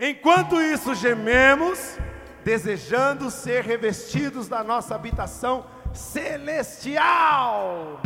[0.00, 1.98] Enquanto isso, gememos,
[2.42, 8.00] desejando ser revestidos da nossa habitação celestial.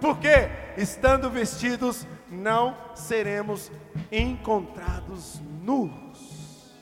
[0.00, 3.70] Porque, estando vestidos, não seremos
[4.10, 6.74] encontrados nus.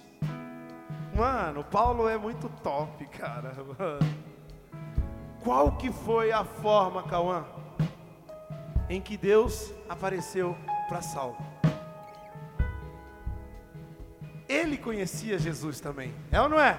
[1.15, 3.53] Mano, Paulo é muito top, cara.
[5.43, 7.45] Qual que foi a forma, Cauã,
[8.89, 10.57] em que Deus apareceu
[10.89, 11.59] para Saulo?
[14.49, 16.79] ele conhecia Jesus também, é ou não é?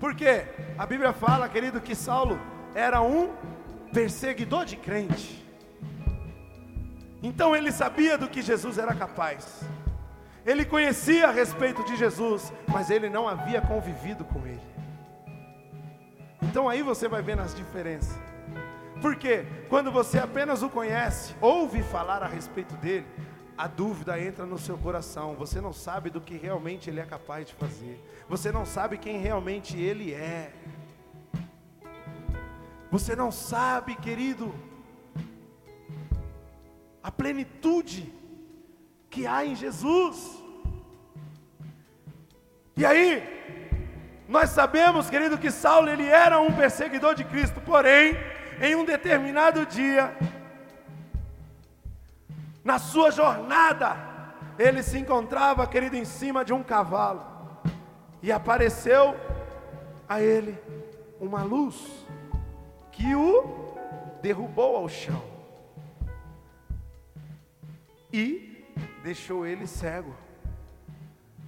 [0.00, 0.46] Porque
[0.78, 2.40] a Bíblia fala, querido, que Saulo
[2.74, 3.30] era um
[3.94, 5.42] perseguidor de crente.
[7.22, 9.62] Então ele sabia do que Jesus era capaz.
[10.44, 14.60] Ele conhecia a respeito de Jesus, mas ele não havia convivido com ele.
[16.42, 18.18] Então aí você vai vendo as diferenças.
[19.00, 23.06] Porque quando você apenas o conhece, ouve falar a respeito dele,
[23.56, 25.34] a dúvida entra no seu coração.
[25.36, 27.98] Você não sabe do que realmente Ele é capaz de fazer.
[28.28, 30.52] Você não sabe quem realmente Ele é.
[32.94, 34.54] Você não sabe, querido,
[37.02, 38.14] a plenitude
[39.10, 40.40] que há em Jesus.
[42.76, 43.10] E aí,
[44.28, 48.16] nós sabemos, querido, que Saulo ele era um perseguidor de Cristo, porém,
[48.60, 50.16] em um determinado dia,
[52.62, 53.96] na sua jornada,
[54.56, 57.24] ele se encontrava, querido, em cima de um cavalo.
[58.22, 59.16] E apareceu
[60.08, 60.56] a ele
[61.20, 62.04] uma luz
[62.94, 63.74] que o
[64.22, 65.22] derrubou ao chão.
[68.12, 68.64] E
[69.02, 70.14] deixou ele cego.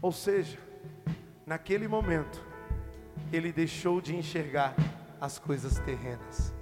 [0.03, 0.59] Ou seja,
[1.47, 2.45] naquele momento,
[3.33, 4.75] ele deixou de enxergar
[5.21, 6.53] as coisas terrenas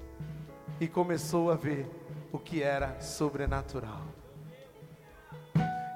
[0.78, 1.88] e começou a ver
[2.30, 4.02] o que era sobrenatural.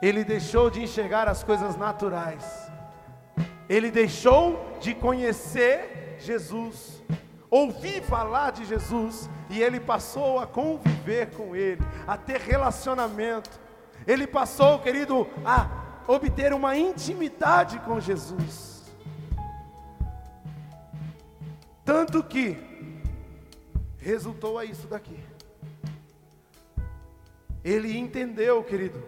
[0.00, 2.70] Ele deixou de enxergar as coisas naturais.
[3.68, 6.97] Ele deixou de conhecer Jesus,
[7.50, 13.50] ouvir falar de Jesus, e ele passou a conviver com Ele, a ter relacionamento.
[14.06, 15.68] ele passou, querido, a
[16.06, 18.82] obter uma intimidade com Jesus.
[21.84, 22.56] Tanto que
[23.98, 25.18] resultou a isso daqui.
[27.64, 29.02] Ele entendeu, querido,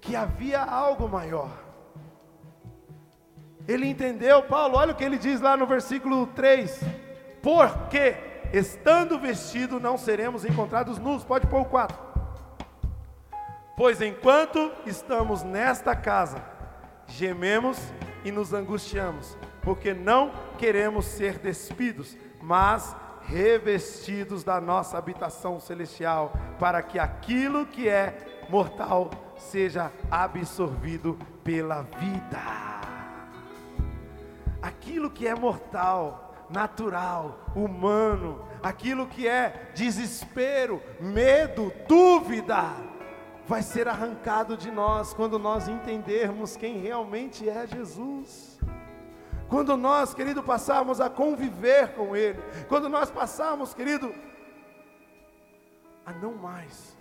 [0.00, 1.50] que havia algo maior.
[3.66, 6.80] Ele entendeu, Paulo, olha o que ele diz lá no versículo 3:
[7.42, 8.16] Porque,
[8.52, 11.24] estando vestido, não seremos encontrados nus.
[11.24, 11.96] Pode pôr o 4.
[13.76, 16.42] Pois enquanto estamos nesta casa,
[17.06, 17.78] gememos
[18.24, 26.82] e nos angustiamos, porque não queremos ser despidos, mas revestidos da nossa habitação celestial, para
[26.82, 32.40] que aquilo que é mortal seja absorvido pela vida.
[34.60, 42.74] Aquilo que é mortal, natural, humano, aquilo que é desespero, medo, dúvida,
[43.46, 48.58] vai ser arrancado de nós quando nós entendermos quem realmente é Jesus.
[49.48, 52.38] Quando nós, querido, passarmos a conviver com Ele,
[52.68, 54.14] quando nós passarmos, querido,
[56.04, 56.96] a não mais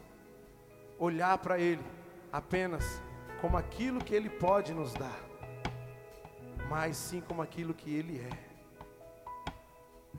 [0.98, 1.84] olhar para Ele
[2.32, 3.02] apenas
[3.42, 5.20] como aquilo que Ele pode nos dar,
[6.70, 8.47] mas sim como aquilo que Ele é.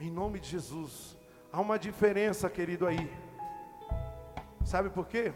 [0.01, 1.17] Em nome de Jesus,
[1.53, 3.11] há uma diferença, querido, aí.
[4.65, 5.33] Sabe por quê?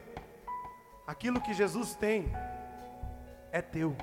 [1.06, 2.32] Aquilo que Jesus tem
[3.50, 3.96] é teu.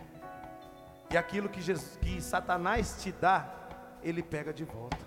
[1.09, 3.49] E aquilo que, Jesus, que Satanás te dá,
[4.03, 4.97] ele pega de volta.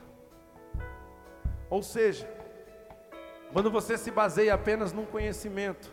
[1.68, 2.28] Ou seja,
[3.53, 5.90] quando você se baseia apenas num conhecimento,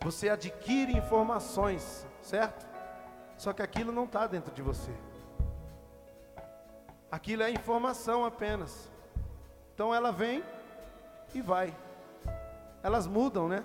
[0.00, 2.66] você adquire informações, certo?
[3.36, 4.92] Só que aquilo não está dentro de você.
[7.10, 8.90] Aquilo é informação apenas.
[9.74, 10.42] Então ela vem
[11.34, 11.74] e vai.
[12.82, 13.64] Elas mudam, né?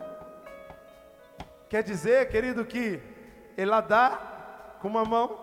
[1.70, 3.02] Quer dizer, querido, que
[3.58, 5.40] ela dá com uma mão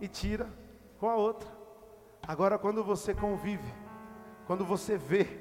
[0.00, 0.48] e tira
[0.98, 1.48] com a outra.
[2.26, 3.72] Agora, quando você convive,
[4.46, 5.40] quando você vê,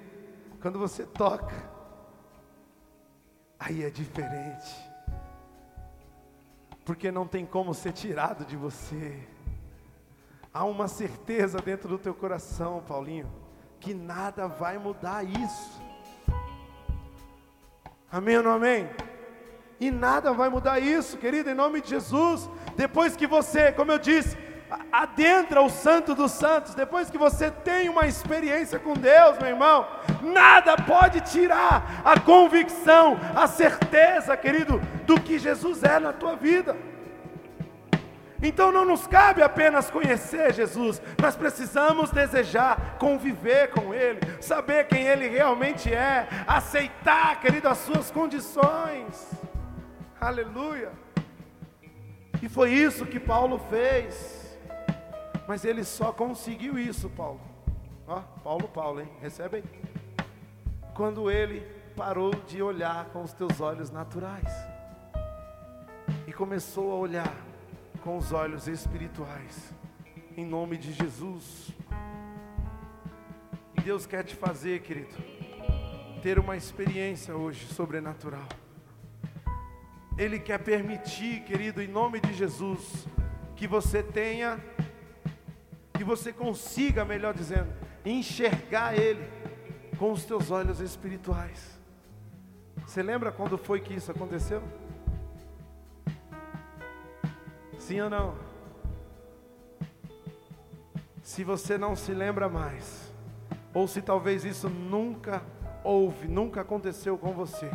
[0.62, 1.56] quando você toca,
[3.60, 4.76] aí é diferente.
[6.84, 9.28] Porque não tem como ser tirado de você.
[10.56, 13.30] Há uma certeza dentro do teu coração, Paulinho,
[13.78, 15.82] que nada vai mudar isso.
[18.10, 18.90] Amém ou não amém?
[19.82, 22.50] E nada vai mudar isso, querido, em nome de Jesus.
[22.78, 24.38] Depois que você, como eu disse,
[24.94, 29.86] adentra o Santo dos Santos, depois que você tem uma experiência com Deus, meu irmão,
[30.24, 36.78] nada pode tirar a convicção, a certeza, querido, do que Jesus é na tua vida.
[38.42, 45.08] Então não nos cabe apenas conhecer Jesus, nós precisamos desejar conviver com Ele, saber quem
[45.08, 49.32] Ele realmente é, aceitar, querido, as suas condições.
[50.20, 50.92] Aleluia.
[52.42, 54.46] E foi isso que Paulo fez.
[55.48, 57.40] Mas ele só conseguiu isso, Paulo.
[58.08, 59.10] Ó, Paulo, Paulo, hein?
[59.22, 59.64] Recebe aí.
[60.94, 61.62] Quando ele
[61.96, 64.52] parou de olhar com os teus olhos naturais
[66.28, 67.34] e começou a olhar
[68.06, 69.74] com os olhos espirituais.
[70.38, 71.72] Em nome de Jesus.
[73.76, 75.16] E Deus quer te fazer, querido,
[76.22, 78.48] ter uma experiência hoje sobrenatural.
[80.20, 83.08] Ele quer permitir, querido, em nome de Jesus,
[83.56, 84.64] que você tenha,
[85.98, 87.74] que você consiga, melhor dizendo,
[88.06, 89.28] enxergar Ele
[89.98, 91.80] com os teus olhos espirituais.
[92.86, 94.62] Você lembra quando foi que isso aconteceu?
[97.86, 98.34] Sim ou não?
[101.22, 103.14] Se você não se lembra mais,
[103.76, 105.44] ou se talvez isso nunca
[105.84, 107.70] houve, nunca aconteceu com você,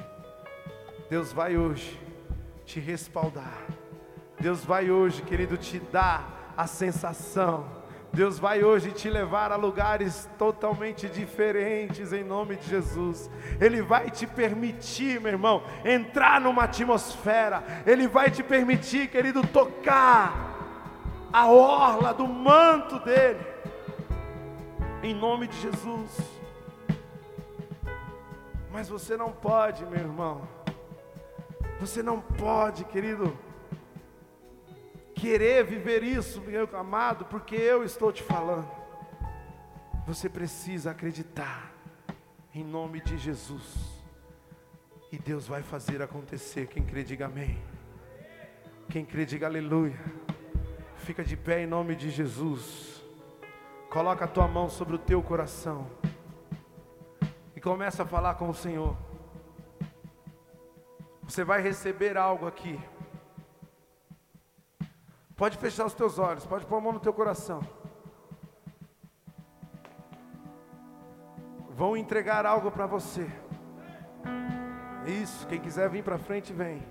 [1.09, 1.97] Deus vai hoje
[2.67, 3.65] te respaldar.
[4.41, 7.69] Deus vai hoje, querido, te dar a sensação.
[8.13, 13.31] Deus vai hoje te levar a lugares totalmente diferentes em nome de Jesus.
[13.61, 17.63] Ele vai te permitir, meu irmão, entrar numa atmosfera.
[17.87, 23.47] Ele vai te permitir, querido, tocar a orla do manto dele.
[25.03, 26.19] Em nome de Jesus.
[28.73, 30.49] Mas você não pode, meu irmão
[31.81, 33.37] você não pode, querido,
[35.21, 38.66] querer viver isso, meu amado, porque eu estou te falando.
[40.07, 41.71] Você precisa acreditar
[42.55, 44.01] em nome de Jesus.
[45.12, 46.68] E Deus vai fazer acontecer.
[46.68, 47.62] Quem crê, diga amém.
[48.89, 50.01] Quem crê, diga aleluia.
[50.97, 53.05] Fica de pé em nome de Jesus.
[53.91, 55.87] Coloca a tua mão sobre o teu coração.
[57.55, 58.97] E começa a falar com o Senhor.
[61.25, 62.81] Você vai receber algo aqui.
[65.41, 67.62] Pode fechar os teus olhos, pode pôr a mão no teu coração.
[71.70, 73.26] Vão entregar algo para você.
[75.07, 76.82] Isso, quem quiser vir para frente, vem.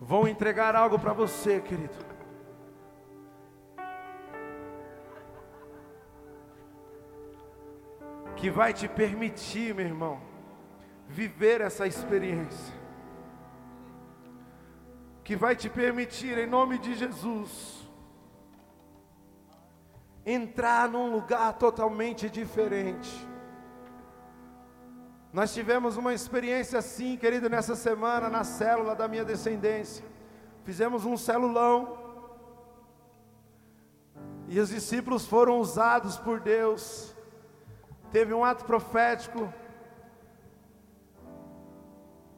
[0.00, 1.94] Vão entregar algo para você, querido.
[8.34, 10.20] Que vai te permitir, meu irmão,
[11.06, 12.83] viver essa experiência
[15.24, 17.88] que vai te permitir, em nome de Jesus,
[20.24, 23.10] entrar num lugar totalmente diferente.
[25.32, 30.04] Nós tivemos uma experiência assim, querido, nessa semana, na célula da minha descendência.
[30.62, 31.98] Fizemos um celulão.
[34.46, 37.16] E os discípulos foram usados por Deus.
[38.12, 39.52] Teve um ato profético.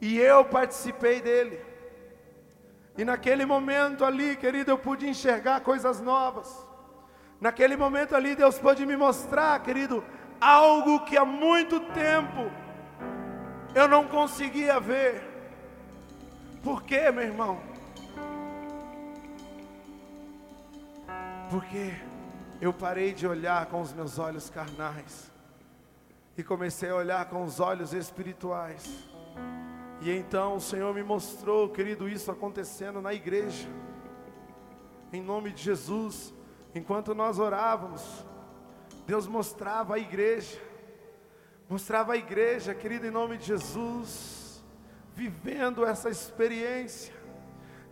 [0.00, 1.75] E eu participei dele.
[2.98, 6.66] E naquele momento ali, querido, eu pude enxergar coisas novas.
[7.40, 10.02] Naquele momento ali, Deus pôde me mostrar, querido,
[10.40, 12.50] algo que há muito tempo
[13.74, 15.22] eu não conseguia ver.
[16.62, 17.60] Por quê, meu irmão?
[21.50, 21.94] Porque
[22.60, 25.30] eu parei de olhar com os meus olhos carnais
[26.36, 29.06] e comecei a olhar com os olhos espirituais.
[30.00, 33.68] E então o Senhor me mostrou, querido, isso acontecendo na igreja.
[35.12, 36.34] Em nome de Jesus,
[36.74, 38.26] enquanto nós orávamos,
[39.06, 40.60] Deus mostrava a igreja,
[41.68, 44.62] mostrava a igreja, querido, em nome de Jesus,
[45.14, 47.14] vivendo essa experiência.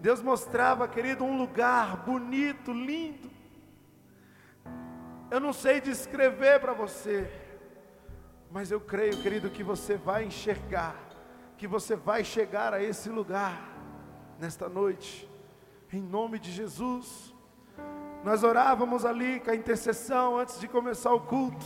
[0.00, 3.30] Deus mostrava, querido, um lugar bonito, lindo.
[5.30, 7.30] Eu não sei descrever para você,
[8.50, 11.03] mas eu creio, querido, que você vai enxergar
[11.64, 13.58] que você vai chegar a esse lugar
[14.38, 15.26] nesta noite,
[15.90, 17.34] em nome de Jesus.
[18.22, 21.64] Nós orávamos ali com a intercessão antes de começar o culto,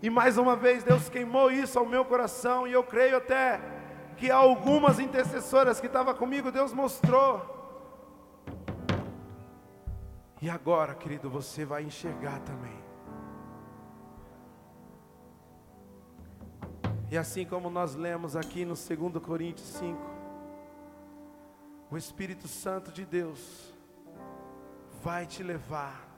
[0.00, 3.60] e mais uma vez Deus queimou isso ao meu coração, e eu creio até
[4.16, 7.42] que algumas intercessoras que estavam comigo, Deus mostrou.
[10.40, 12.83] E agora, querido, você vai enxergar também.
[17.10, 20.00] E assim como nós lemos aqui no 2 Coríntios 5,
[21.90, 23.72] o Espírito Santo de Deus
[25.02, 26.08] vai te levar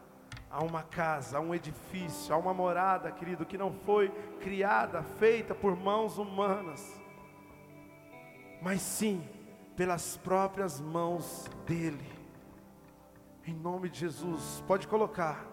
[0.51, 4.09] a uma casa, a um edifício, a uma morada, querido, que não foi
[4.41, 6.99] criada, feita por mãos humanas,
[8.62, 9.22] mas sim
[9.76, 12.11] pelas próprias mãos dEle.
[13.45, 15.45] Em nome de Jesus, pode colocar.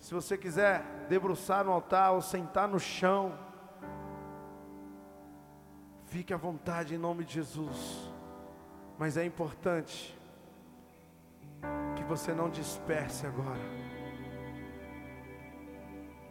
[0.00, 3.38] Se você quiser debruçar no altar ou sentar no chão,
[6.12, 8.12] Fique à vontade em nome de Jesus.
[8.98, 10.14] Mas é importante
[11.96, 13.64] que você não disperse agora.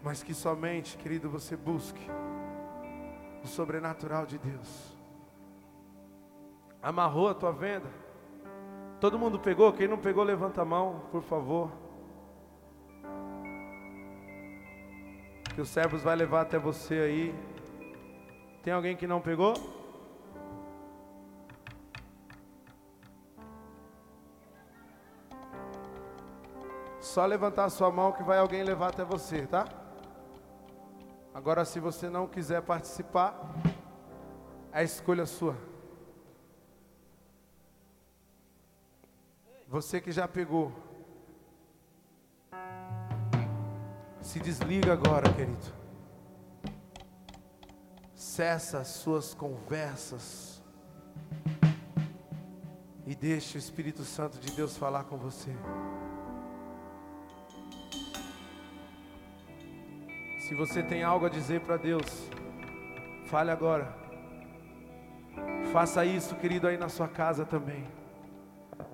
[0.03, 1.99] Mas que somente, querido, você busque
[3.43, 4.95] o sobrenatural de Deus.
[6.79, 7.89] Amarrou a tua venda?
[8.99, 9.73] Todo mundo pegou?
[9.73, 11.71] Quem não pegou, levanta a mão, por favor.
[15.55, 17.50] Que os servos vai levar até você aí.
[18.63, 19.53] Tem alguém que não pegou?
[26.99, 29.65] Só levantar sua mão que vai alguém levar até você, tá?
[31.33, 33.35] Agora, se você não quiser participar,
[34.71, 35.57] é escolha sua.
[39.67, 40.71] Você que já pegou,
[44.21, 45.80] se desliga agora, querido.
[48.31, 50.63] Cessa as suas conversas
[53.05, 55.51] e deixe o Espírito Santo de Deus falar com você.
[60.47, 62.05] Se você tem algo a dizer para Deus,
[63.25, 63.93] fale agora.
[65.73, 67.85] Faça isso, querido, aí na sua casa também.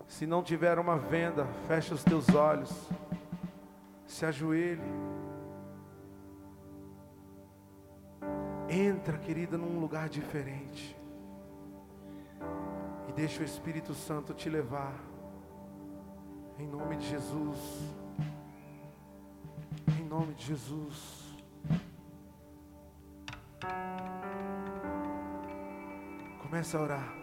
[0.07, 2.71] Se não tiver uma venda, feche os teus olhos.
[4.07, 4.81] Se ajoelhe.
[8.69, 10.95] Entra, querida, num lugar diferente.
[13.07, 14.93] E deixa o Espírito Santo te levar.
[16.59, 17.59] Em nome de Jesus.
[19.99, 21.27] Em nome de Jesus.
[26.41, 27.13] Começa a orar.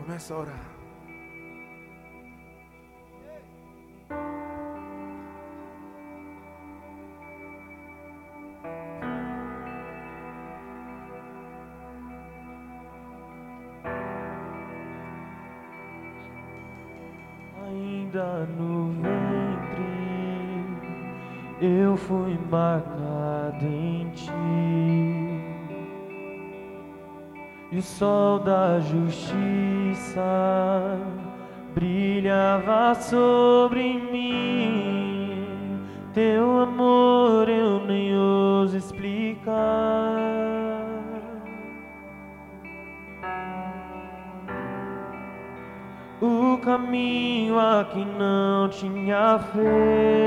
[0.00, 0.73] Começa a orar.
[28.04, 30.20] Sol da justiça
[31.74, 35.78] brilhava sobre mim.
[36.12, 40.34] Teu amor eu nem ouso explicar.
[46.20, 50.23] o caminho a que não tinha fé.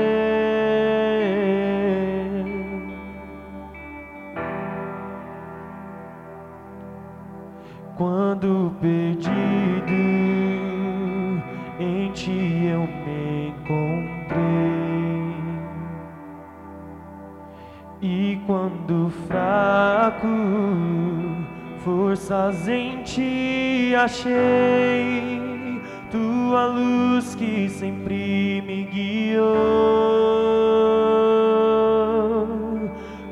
[24.18, 29.46] Achei tua luz que sempre me guiou.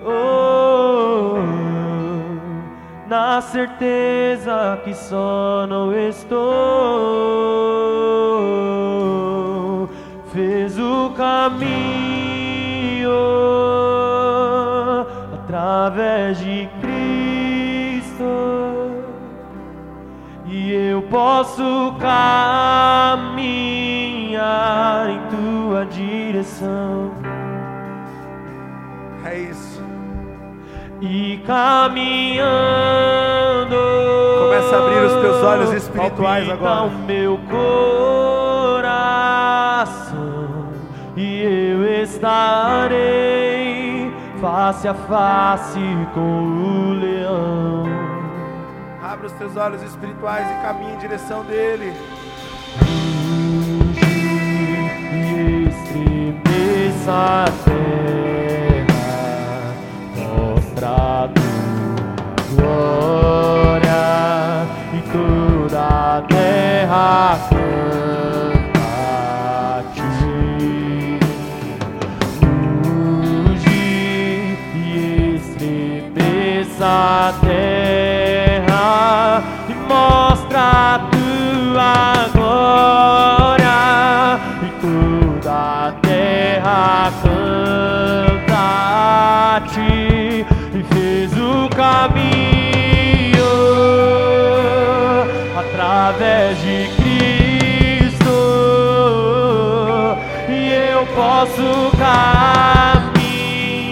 [0.05, 1.39] Oh,
[3.09, 6.39] na certeza que só não estou,
[10.33, 11.67] fez o caminho
[15.35, 16.69] através de
[21.11, 23.27] posso caminhar
[25.11, 27.13] em tua direção.
[29.25, 29.83] É isso.
[31.01, 32.47] E caminhando.
[34.45, 36.85] Começa a abrir os teus olhos espirituais agora.
[36.85, 38.87] o meu coração
[41.17, 42.97] e eu estarei
[44.41, 45.81] face a face
[46.15, 47.96] com o leão
[49.27, 51.93] os teus olhos espirituais e caminhe em direção dele.
[62.55, 63.91] Glória
[64.95, 67.39] e toda a terra
[91.87, 93.53] caminho
[95.57, 98.37] através de Cristo
[100.49, 101.93] e eu posso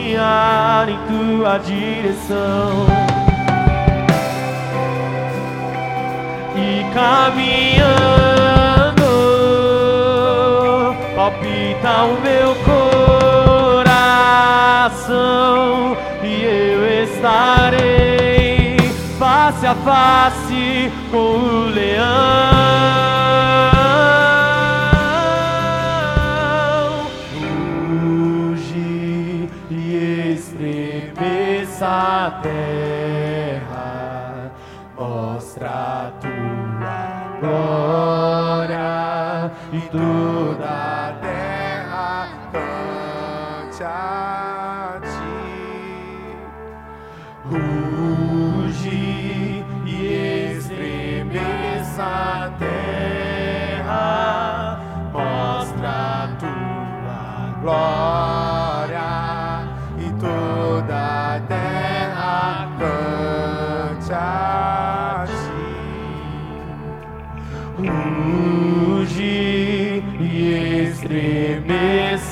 [0.04, 3.04] caminhar em tua direção.
[6.94, 7.74] caminhando,
[11.16, 12.54] palpita o meu
[13.84, 14.14] coração
[16.12, 16.13] e
[16.44, 18.76] eu estarei
[19.18, 22.04] face a face com o leão.
[28.52, 33.88] Ruge e estremeça a terra,
[34.98, 38.94] mostra a tua glória
[39.72, 44.43] e toda a terra cante a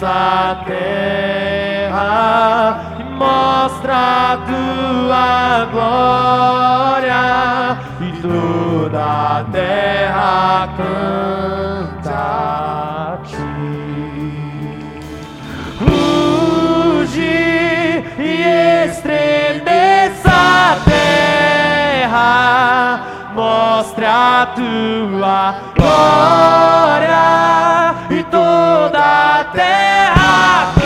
[0.05, 2.03] a terra,
[3.18, 7.23] mostra a tua glória
[8.01, 8.62] e tua
[8.93, 13.38] toda a terra canta a ti.
[15.80, 17.24] Ruge
[18.18, 18.43] e
[18.86, 20.76] estremeça a
[22.05, 22.30] terra
[23.34, 27.24] mostre a tua glória
[28.11, 30.82] e toda a terra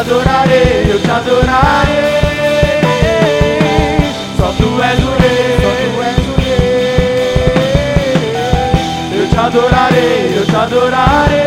[0.00, 2.20] adorarei, eu te adorarei.
[4.36, 7.42] Só tu és o rei, só tu és o rei.
[9.12, 11.40] Eu te adorarei, eu te adorarei.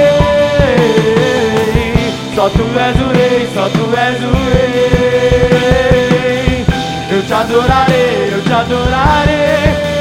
[2.35, 4.83] Só tu és o rei, só tu és o rei.
[7.11, 9.92] Eu te adorarei, eu te adorarei.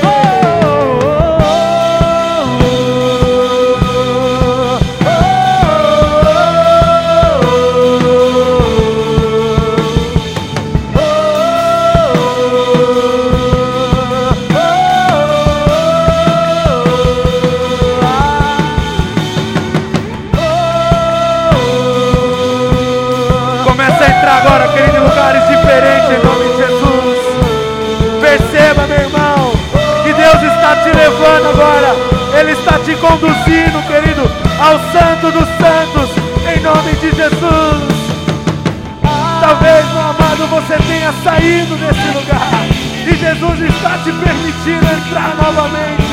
[31.52, 31.94] Agora.
[32.40, 34.22] Ele está te conduzindo, querido,
[34.58, 36.10] ao Santo dos Santos,
[36.48, 37.92] em nome de Jesus.
[39.40, 42.64] Talvez, meu amado, você tenha saído desse lugar
[43.06, 46.12] e Jesus está te permitindo entrar novamente.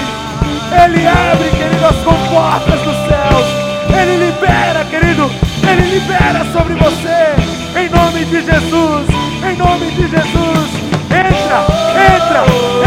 [0.83, 3.47] Ele abre, querido, as comportas dos céus.
[4.01, 5.31] Ele libera, querido.
[5.67, 7.79] Ele libera sobre você.
[7.79, 9.07] Em nome de Jesus.
[9.43, 10.69] Em nome de Jesus.
[11.11, 11.65] Entra,
[12.15, 12.78] entra.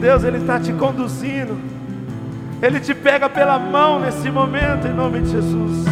[0.00, 1.58] Deus ele está te conduzindo.
[2.60, 5.86] Ele te pega pela mão nesse momento em nome de Jesus.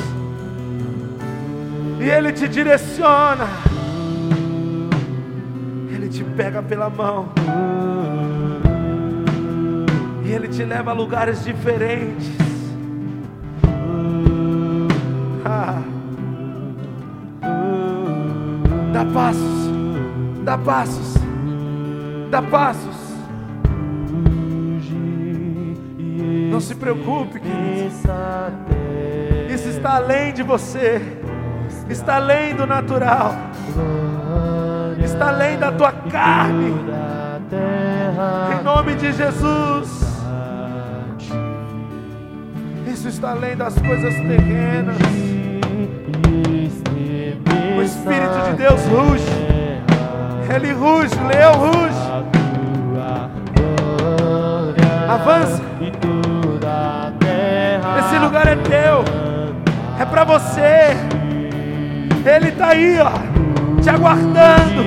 [2.00, 3.46] E ele te direciona.
[5.90, 7.28] Ele te pega pela mão.
[10.24, 12.30] E ele te leva a lugares diferentes.
[15.44, 15.82] Ah.
[18.92, 19.70] Dá passos.
[20.44, 21.14] Dá passos.
[22.30, 22.95] Dá passos.
[26.66, 27.92] Se preocupe, querido.
[29.48, 31.00] Isso está além de você.
[31.88, 33.36] Está além do natural.
[34.98, 36.74] Está além da tua carne.
[38.58, 40.04] Em nome de Jesus.
[42.88, 44.96] Isso está além das coisas terrenas.
[47.78, 49.24] O Espírito de Deus ruge.
[50.52, 51.96] Ele ruge, leão ruge.
[55.08, 55.65] Avança.
[58.46, 59.04] Lugar é teu.
[59.98, 60.96] É para você.
[62.24, 64.84] Ele está aí, ó, te aguardando.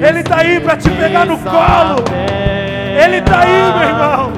[0.00, 2.02] Ele está aí para te pegar no colo.
[2.10, 4.32] Ele está aí, meu irmão,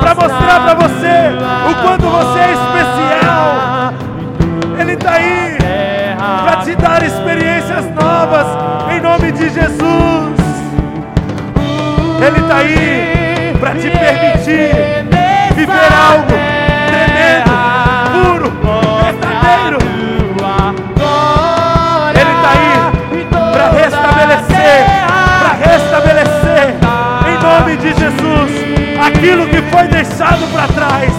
[0.00, 1.30] para mostrar para você
[1.70, 3.92] o quanto você é especial.
[4.78, 5.56] Ele está aí
[6.44, 8.46] para te dar experiências novas
[8.94, 10.38] em nome de Jesus.
[12.26, 16.47] Ele está aí para te permitir viver algo
[19.48, 19.78] verdadeiro.
[22.14, 22.76] Ele está aí
[23.52, 24.84] para restabelecer,
[25.38, 26.76] para restabelecer,
[27.26, 28.50] em nome de Jesus,
[29.06, 31.12] aquilo que foi deixado para trás.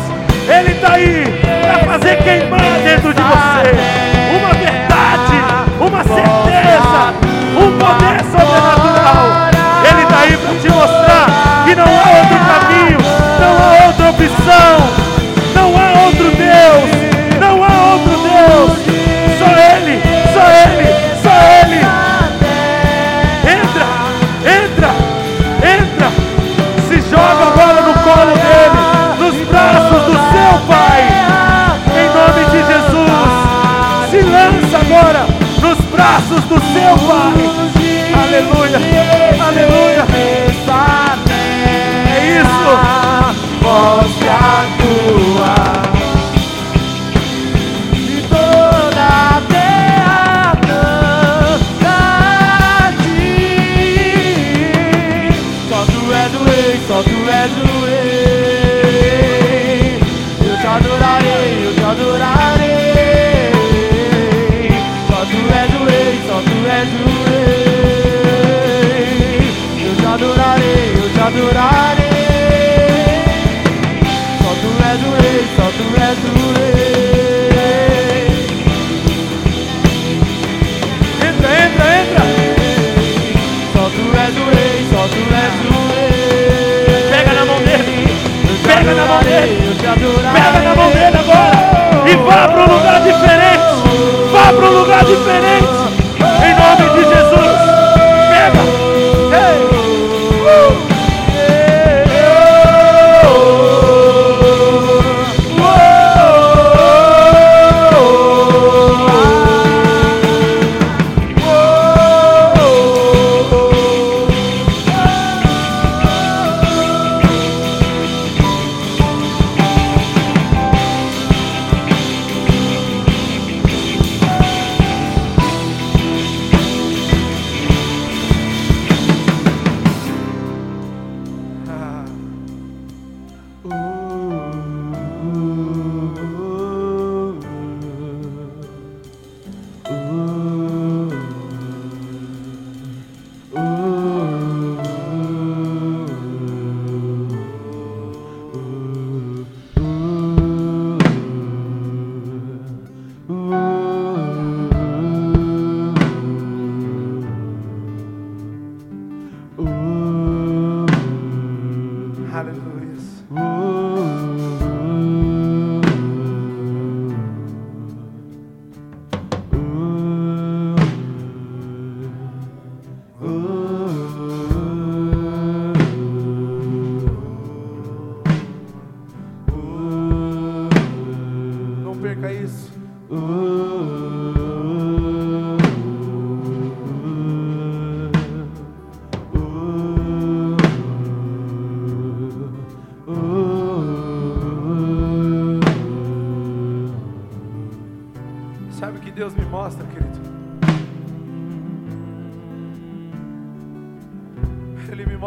[0.47, 5.37] Ele está aí para fazer queimar dentro de você uma verdade,
[5.79, 7.13] uma certeza,
[7.57, 9.49] um poder sobrenatural.
[9.89, 11.25] Ele está aí para te mostrar
[11.65, 12.99] que não há outro caminho,
[13.39, 14.98] não há outra opção,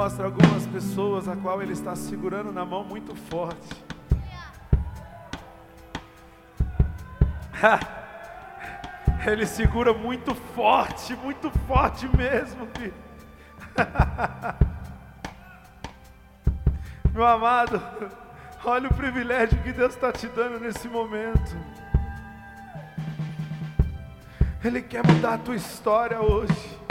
[0.03, 3.85] mostra algumas pessoas a qual Ele está segurando na mão muito forte.
[9.25, 12.93] Ele segura muito forte, muito forte mesmo, filho.
[17.15, 17.81] Meu amado,
[18.65, 21.57] olha o privilégio que Deus está te dando nesse momento.
[24.65, 26.82] Ele quer mudar a tua história hoje.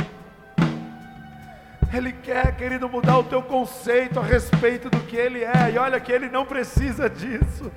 [1.93, 5.71] Ele quer, querido, mudar o teu conceito a respeito do que Ele é.
[5.73, 7.69] E olha que Ele não precisa disso.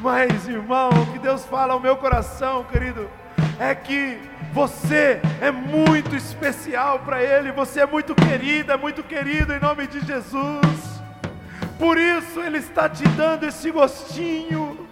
[0.00, 3.08] Mas, irmão, o que Deus fala ao meu coração, querido,
[3.58, 4.18] é que
[4.52, 7.52] você é muito especial para Ele.
[7.52, 11.00] Você é muito querida, muito querido em nome de Jesus.
[11.78, 14.88] Por isso Ele está te dando esse gostinho.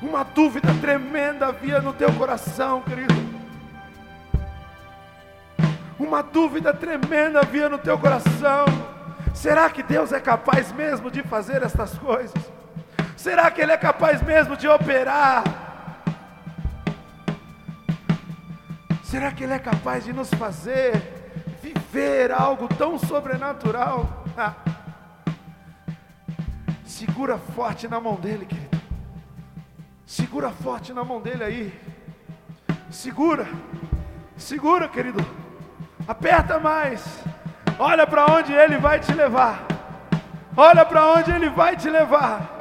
[0.00, 3.31] Uma dúvida tremenda havia no teu coração, querido.
[6.02, 8.64] Uma dúvida tremenda havia no teu coração.
[9.32, 12.34] Será que Deus é capaz mesmo de fazer estas coisas?
[13.16, 15.44] Será que Ele é capaz mesmo de operar?
[19.04, 21.00] Será que Ele é capaz de nos fazer
[21.62, 24.24] viver algo tão sobrenatural?
[26.84, 28.82] Segura forte na mão dele, querido.
[30.04, 31.80] Segura forte na mão dele aí.
[32.90, 33.46] Segura.
[34.36, 35.24] Segura, querido.
[36.06, 37.22] Aperta mais.
[37.78, 39.64] Olha para onde ele vai te levar.
[40.56, 42.58] Olha para onde ele vai te levar.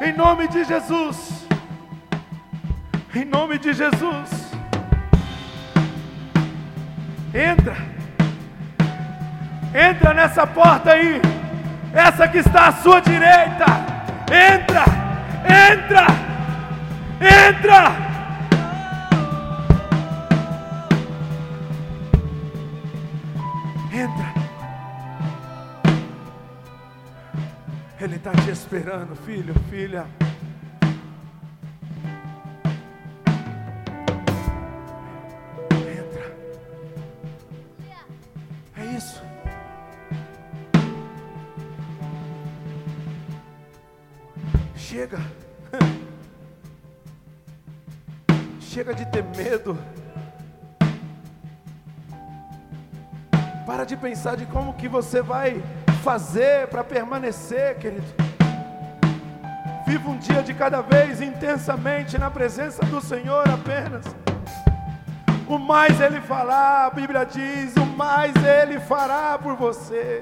[0.00, 1.46] Em nome de Jesus.
[3.14, 4.52] Em nome de Jesus.
[7.34, 7.76] Entra.
[9.74, 11.20] Entra nessa porta aí.
[11.92, 13.66] Essa que está à sua direita.
[14.30, 14.84] Entra.
[15.72, 16.06] Entra.
[17.20, 18.13] Entra.
[24.04, 24.34] Entra.
[27.98, 30.06] Ele está te esperando, filho, filha.
[35.70, 36.36] Entra.
[38.76, 39.22] É isso.
[44.76, 45.18] Chega.
[48.60, 50.03] Chega de ter medo.
[53.66, 55.62] Para de pensar de como que você vai
[56.02, 58.04] fazer para permanecer, querido.
[59.86, 64.04] Viva um dia de cada vez intensamente na presença do Senhor apenas.
[65.48, 70.20] O mais Ele falar, a Bíblia diz, o mais Ele fará por você.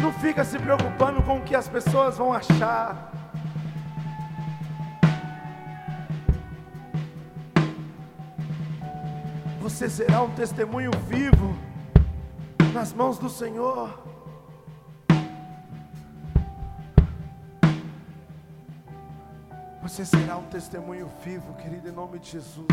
[0.00, 3.21] Não fica se preocupando com o que as pessoas vão achar.
[9.62, 11.56] Você será um testemunho vivo
[12.74, 13.96] nas mãos do Senhor.
[19.80, 22.66] Você será um testemunho vivo, querido, em nome de Jesus.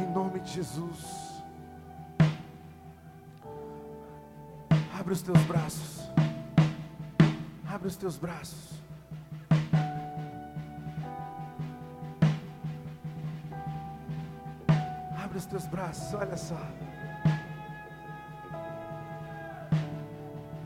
[0.00, 1.42] Em nome de Jesus.
[4.96, 6.08] Abre os teus braços.
[7.66, 8.83] Abre os teus braços.
[15.54, 16.56] Teus braços, olha só.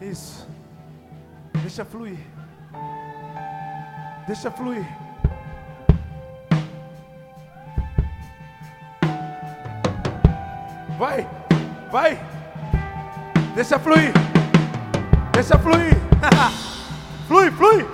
[0.00, 0.48] Isso.
[1.60, 2.18] Deixa fluir.
[4.26, 4.86] Deixa fluir.
[10.98, 11.28] Vai,
[11.92, 12.18] vai.
[13.54, 14.10] Deixa fluir.
[15.32, 15.98] Deixa fluir.
[17.28, 17.86] flui, flui.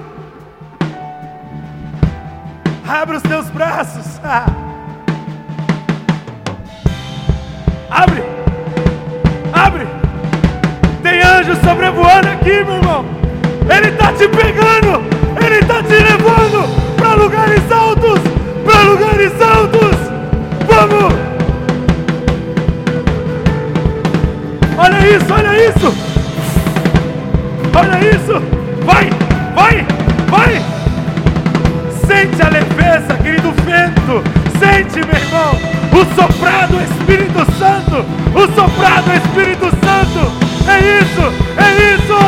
[2.86, 4.20] Abre os teus braços.
[11.44, 13.04] Tem anjo sobrevoando aqui, meu irmão.
[13.68, 15.02] Ele está te pegando.
[15.44, 18.20] Ele está te levando para lugares altos.
[18.64, 19.96] Para lugares altos.
[20.66, 21.14] Vamos!
[24.78, 25.94] Olha isso, olha isso.
[27.74, 28.42] Olha isso.
[28.86, 29.10] Vai,
[29.54, 29.86] vai,
[30.28, 30.62] vai.
[32.06, 34.22] Sente a leveza, querido vento.
[34.58, 41.24] Sente, meu irmão o soprado Espírito Santo, o soprado Espírito Santo, é isso,
[41.56, 42.18] é isso.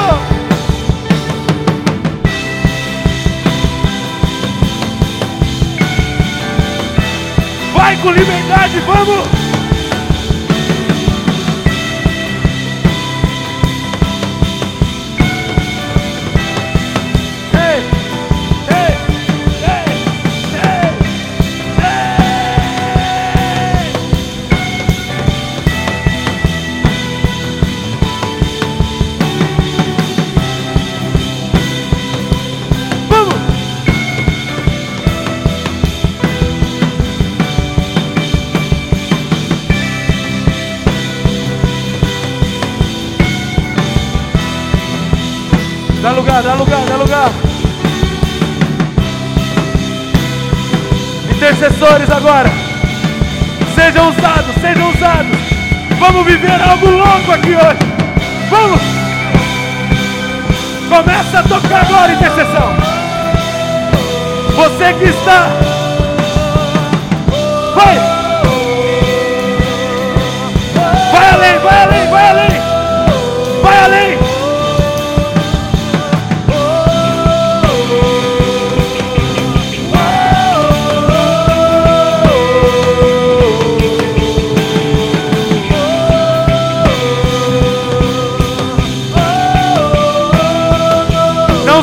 [7.75, 9.36] Vai com liberdade, vamos!
[46.37, 47.31] Lugar, dá lugar, dá lugar.
[51.31, 52.51] Intercessores agora.
[53.75, 55.39] Sejam usados, sejam usados.
[55.99, 57.79] Vamos viver algo louco aqui hoje.
[58.51, 58.81] Vamos.
[60.89, 62.75] Começa a tocar agora, intercessão.
[64.57, 65.49] Você que está.
[67.75, 68.16] Vai.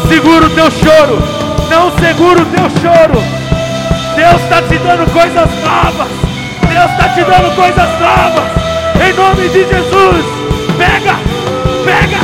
[0.01, 1.19] Segura o teu choro.
[1.69, 3.21] Não segura o teu choro.
[4.15, 6.07] Deus está te dando coisas novas.
[6.69, 8.51] Deus está te dando coisas novas.
[9.05, 10.25] Em nome de Jesus.
[10.77, 11.15] Pega,
[11.85, 12.19] pega,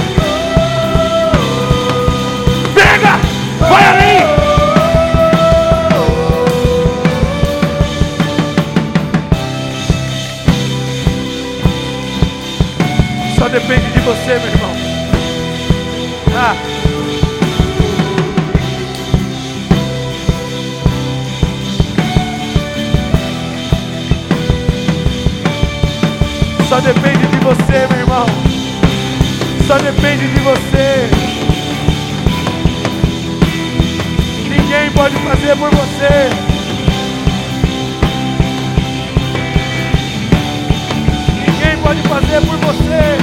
[2.74, 3.20] pega.
[3.68, 4.20] Vai além.
[13.38, 14.69] Só depende de você, meu irmão.
[26.70, 28.28] Só depende de você, meu irmão.
[29.66, 31.10] Só depende de você.
[34.48, 36.30] Ninguém pode fazer por você.
[41.48, 43.18] Ninguém pode fazer por você.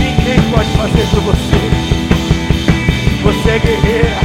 [0.00, 1.60] Ninguém pode fazer por você.
[3.22, 4.18] Você é guerreira.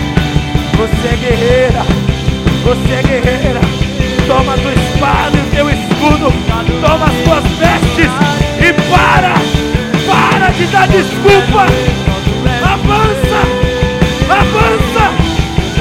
[0.76, 2.03] Você é guerreira.
[2.64, 3.60] Você é guerreira.
[4.26, 6.32] Toma tua espada e teu escudo.
[6.82, 8.12] Toma as tuas vestes
[8.58, 9.34] e para.
[10.08, 11.66] Para de dar desculpa.
[12.64, 13.40] Avança.
[14.30, 15.12] Avança.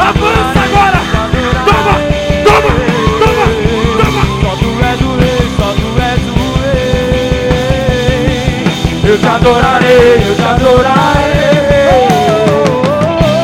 [0.01, 1.01] Avança agora.
[1.65, 1.95] Toma.
[2.45, 2.73] Toma.
[3.21, 3.47] Toma.
[4.03, 4.23] Toma.
[4.43, 5.43] Só tu és rei.
[5.57, 6.23] Só tu és
[8.25, 9.09] rei.
[9.09, 10.15] Eu te adorarei.
[10.29, 11.63] Eu te adorarei.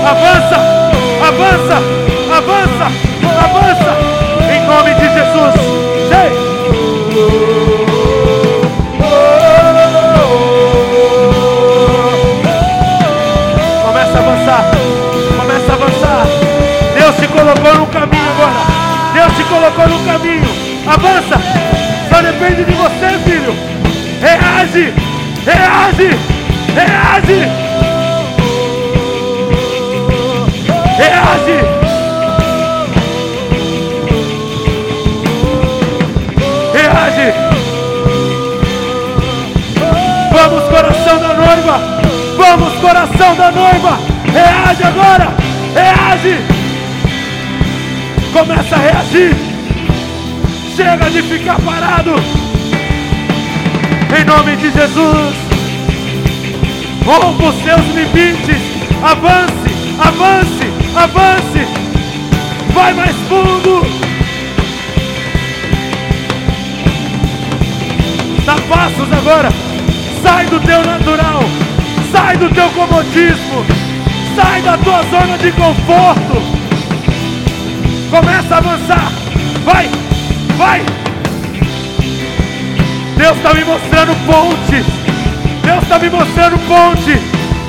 [0.04, 0.58] Avança.
[1.28, 1.87] Avança.
[17.38, 18.52] Colocou no caminho agora.
[19.14, 20.48] Deus te colocou no caminho.
[20.86, 21.40] Avança.
[22.08, 23.54] Só depende de você, filho.
[24.20, 24.92] Reage.
[25.46, 26.18] Reage.
[26.74, 27.68] Reage.
[30.98, 31.58] Reage!
[36.74, 37.34] Reage!
[40.32, 41.80] Vamos, coração da noiva!
[42.36, 43.98] Vamos, coração da noiva!
[44.32, 45.28] Reage agora!
[45.72, 46.57] Reage!
[48.32, 49.34] Começa a reagir!
[50.76, 52.14] Chega de ficar parado!
[54.16, 55.34] Em nome de Jesus!
[57.04, 58.62] Rompa os seus limites!
[59.02, 59.68] Avance!
[59.98, 60.66] Avance!
[60.94, 61.66] Avance!
[62.74, 63.86] Vai mais fundo!
[68.44, 69.48] Dá passos agora!
[70.22, 71.40] Sai do teu natural!
[72.12, 73.64] Sai do teu comodismo!
[74.36, 76.57] Sai da tua zona de conforto!
[78.10, 79.12] Começa a avançar!
[79.64, 79.90] Vai!
[80.56, 80.82] Vai!
[83.16, 84.84] Deus está me mostrando ponte!
[85.62, 87.20] Deus está me mostrando ponte!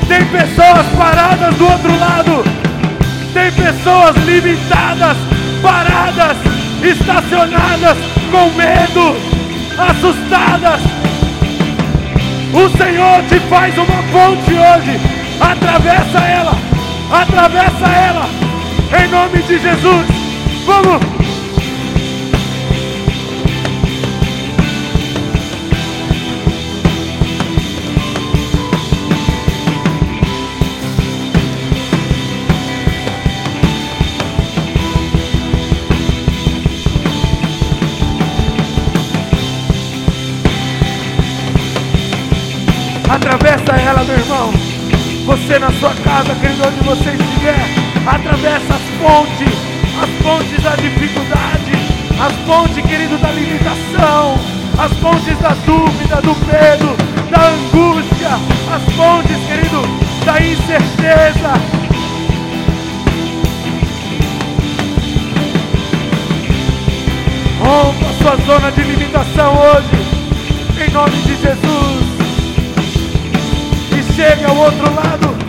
[0.07, 2.43] Tem pessoas paradas do outro lado!
[3.33, 5.17] Tem pessoas limitadas,
[5.61, 6.37] paradas,
[6.83, 7.97] estacionadas,
[8.31, 9.17] com medo,
[9.77, 10.81] assustadas.
[12.53, 14.99] O Senhor te faz uma ponte hoje.
[15.41, 16.55] Atravessa ela,
[17.11, 18.29] atravessa ela,
[19.03, 20.18] em nome de Jesus.
[20.65, 21.19] Vamos.
[43.09, 44.53] Atravessa ela, meu irmão.
[45.25, 47.65] Você na sua casa, querido, onde você estiver,
[48.05, 49.68] atravessa as pontes,
[50.01, 51.71] as pontes da dificuldade,
[52.19, 54.35] as pontes, querido, da limitação,
[54.77, 56.95] as pontes da dúvida, do medo,
[57.29, 58.29] da angústia,
[58.73, 59.81] as pontes, querido,
[60.25, 61.53] da incerteza.
[67.59, 72.09] Rompa a sua zona de limitação hoje, em nome de Jesus
[73.97, 75.48] e chega ao outro lado.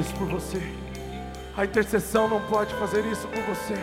[0.00, 0.60] Isso por você.
[1.56, 3.74] A intercessão não pode fazer isso por você.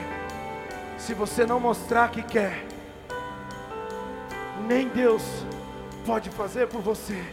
[0.98, 2.66] Se você não mostrar que quer,
[4.68, 5.22] nem Deus
[6.06, 7.24] pode fazer por você.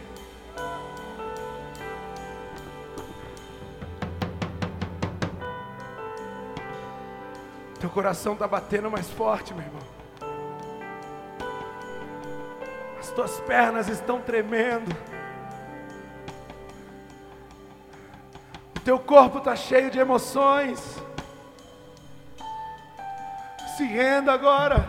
[7.79, 9.81] Teu coração está batendo mais forte, meu irmão.
[12.99, 14.95] As tuas pernas estão tremendo.
[18.85, 21.03] Teu corpo está cheio de emoções.
[23.75, 24.87] Se renda agora.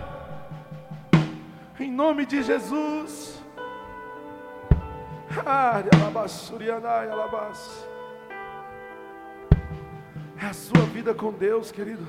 [1.81, 3.43] Em nome de Jesus.
[10.41, 12.07] É a sua vida com Deus, querido.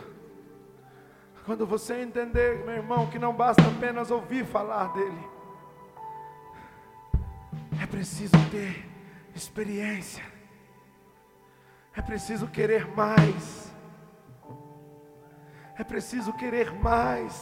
[1.46, 5.28] Quando você entender, meu irmão, que não basta apenas ouvir falar dele,
[7.82, 8.86] é preciso ter
[9.34, 10.24] experiência,
[11.98, 13.74] é preciso querer mais,
[15.76, 17.42] é preciso querer mais.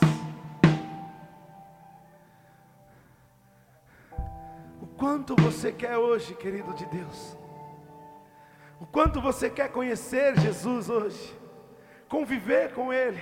[4.81, 7.37] O quanto você quer hoje, querido de Deus?
[8.79, 11.37] O quanto você quer conhecer Jesus hoje?
[12.07, 13.21] Conviver com Ele,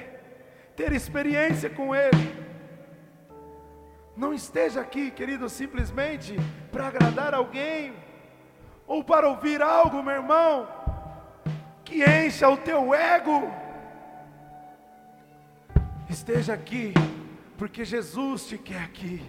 [0.76, 2.43] ter experiência com Ele.
[4.15, 6.35] Não esteja aqui, querido, simplesmente
[6.72, 7.95] para agradar alguém
[8.85, 10.82] ou para ouvir algo, meu irmão,
[11.84, 13.51] que encha o teu ego.
[16.10, 16.93] Esteja aqui
[17.57, 19.22] porque Jesus te quer aqui.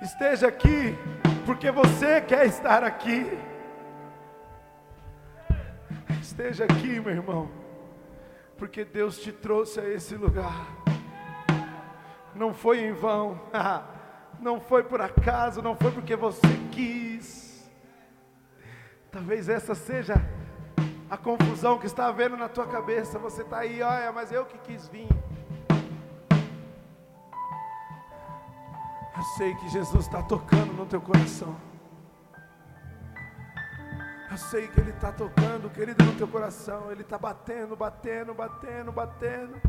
[0.00, 0.96] Esteja aqui
[1.44, 3.26] porque você quer estar aqui.
[6.20, 7.50] Esteja aqui, meu irmão,
[8.58, 10.66] porque Deus te trouxe a esse lugar.
[12.34, 13.40] não foi em vão,
[14.40, 17.70] não foi por acaso, não foi porque você quis.
[19.10, 20.16] Talvez essa seja
[21.08, 23.18] a confusão que está havendo na tua cabeça.
[23.18, 25.08] Você está aí, olha, mas eu que quis vir.
[29.16, 31.56] Eu sei que Jesus está tocando no teu coração.
[34.30, 36.90] Eu sei que Ele está tocando, querido, no teu coração.
[36.90, 39.60] Ele está batendo, batendo, batendo, batendo.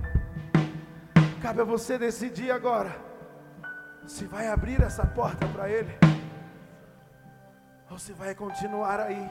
[1.41, 2.93] Cabe a você decidir agora
[4.05, 5.97] se vai abrir essa porta para Ele
[7.89, 9.29] ou se vai continuar aí,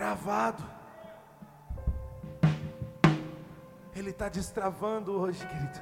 [0.00, 0.64] travado.
[3.94, 5.80] Ele está destravando hoje, querido.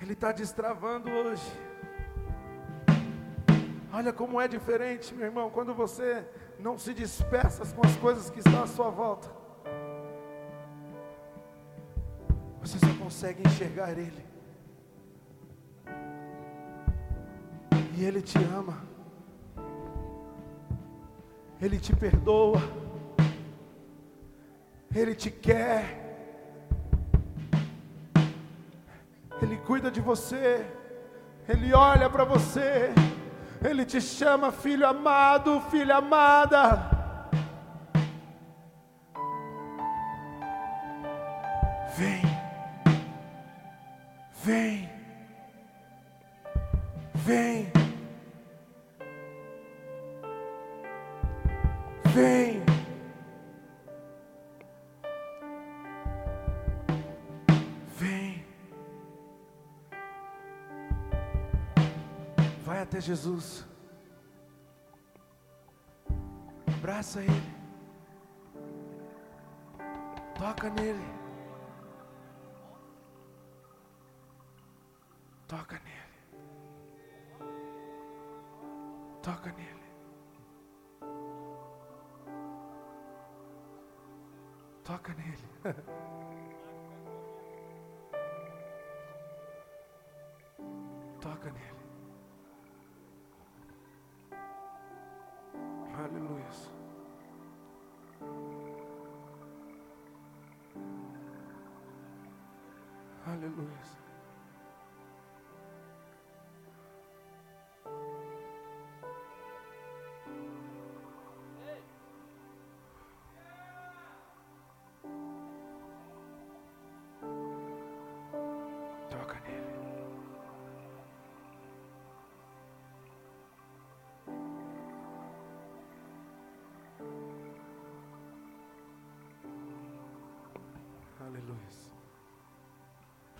[0.00, 1.52] Ele está destravando hoje.
[3.92, 6.26] Olha como é diferente, meu irmão, quando você
[6.58, 9.28] não se dispersa com as coisas que estão à sua volta.
[12.62, 14.24] Você só consegue enxergar Ele.
[17.98, 18.89] E Ele te ama.
[21.60, 22.60] Ele te perdoa.
[24.94, 25.84] Ele te quer.
[29.42, 30.66] Ele cuida de você.
[31.48, 32.92] Ele olha para você.
[33.62, 36.98] Ele te chama filho amado, filha amada.
[41.96, 42.22] Vem,
[44.42, 44.88] vem,
[47.14, 47.70] vem,
[52.14, 52.70] vem.
[62.90, 63.64] até Jesus.
[66.66, 67.50] Abraça Ele.
[70.36, 71.06] Toca nele.
[75.46, 77.48] Toca nele.
[79.22, 79.79] Toca nele.
[84.84, 85.48] Toca nele.
[91.20, 91.80] Toca nele.
[95.96, 96.50] Aleluia.
[103.26, 104.09] Aleluia.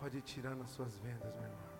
[0.01, 1.71] Pode ir tirando as suas vendas, meu irmão.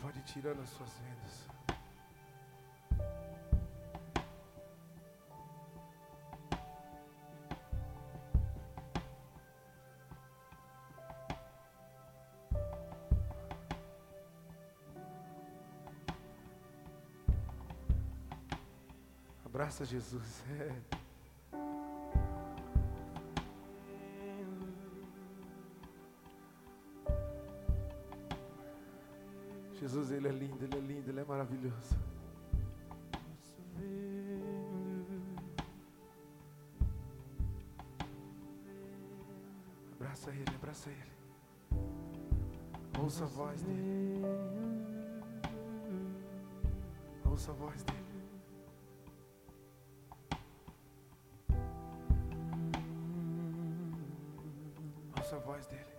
[0.00, 1.48] Pode ir tirando as suas vendas.
[19.44, 20.44] Abraça Jesus.
[20.92, 20.95] É.
[31.66, 31.96] Maravilhoso.
[39.94, 41.12] Abraça Ele, abraça Ele.
[43.02, 44.22] Ouça a voz dEle.
[47.24, 48.06] Ouça a voz dEle.
[55.18, 55.95] ouça a voz dele.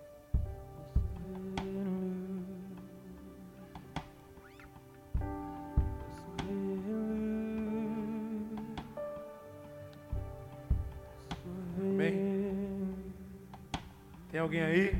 [14.47, 14.95] Alguém aí?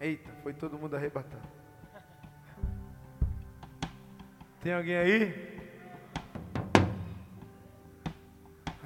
[0.00, 1.48] Eita, foi todo mundo arrebatado.
[4.60, 5.58] Tem alguém aí?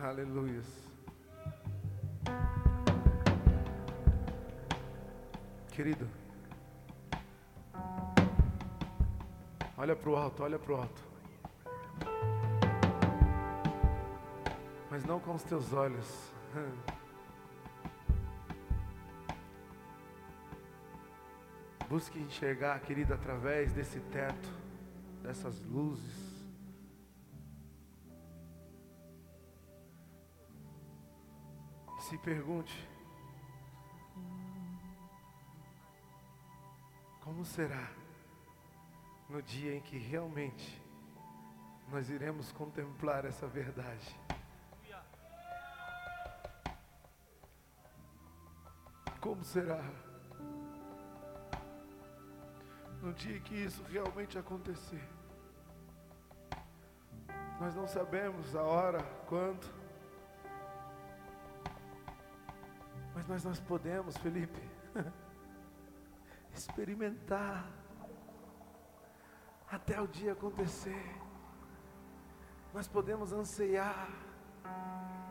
[0.02, 0.60] Aleluia.
[5.70, 6.06] Querido,
[9.78, 11.02] olha para o alto, olha para o alto.
[14.90, 16.30] Mas não com os teus olhos.
[21.92, 24.48] Busque enxergar, querido, através desse teto,
[25.22, 26.48] dessas luzes.
[32.00, 32.88] Se pergunte:
[37.20, 37.90] Como será
[39.28, 40.82] no dia em que realmente
[41.90, 44.18] nós iremos contemplar essa verdade?
[49.20, 49.84] Como será?
[53.12, 55.06] No dia que isso realmente acontecer.
[57.60, 59.70] Nós não sabemos a hora, quando.
[63.14, 64.62] Mas nós, nós podemos, Felipe,
[66.56, 67.70] experimentar
[69.70, 71.14] até o dia acontecer.
[72.72, 74.08] Nós podemos anseiar,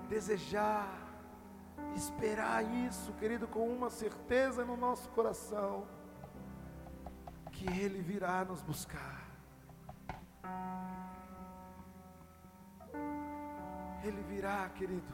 [0.07, 0.87] desejar,
[1.95, 5.87] esperar isso, querido, com uma certeza no nosso coração,
[7.61, 9.23] que Ele virá nos buscar.
[14.03, 15.13] Ele virá, querido.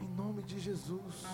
[0.00, 1.24] Em nome de Jesus.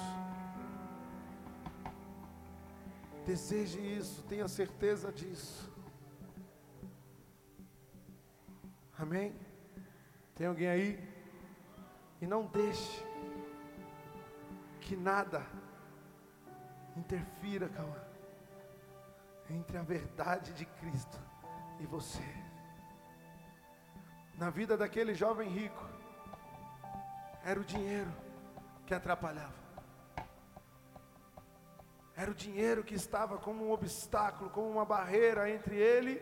[3.25, 5.73] Deseje isso, tenha certeza disso.
[8.99, 9.35] Amém?
[10.35, 11.09] Tem alguém aí?
[12.21, 13.03] E não deixe
[14.83, 15.45] que nada
[16.97, 18.03] interfira, calma,
[19.51, 21.19] entre a verdade de Cristo
[21.79, 22.25] e você
[24.37, 25.89] na vida daquele jovem rico
[27.43, 28.13] era o dinheiro
[28.85, 29.55] que atrapalhava.
[32.15, 36.21] Era o dinheiro que estava como um obstáculo, como uma barreira entre ele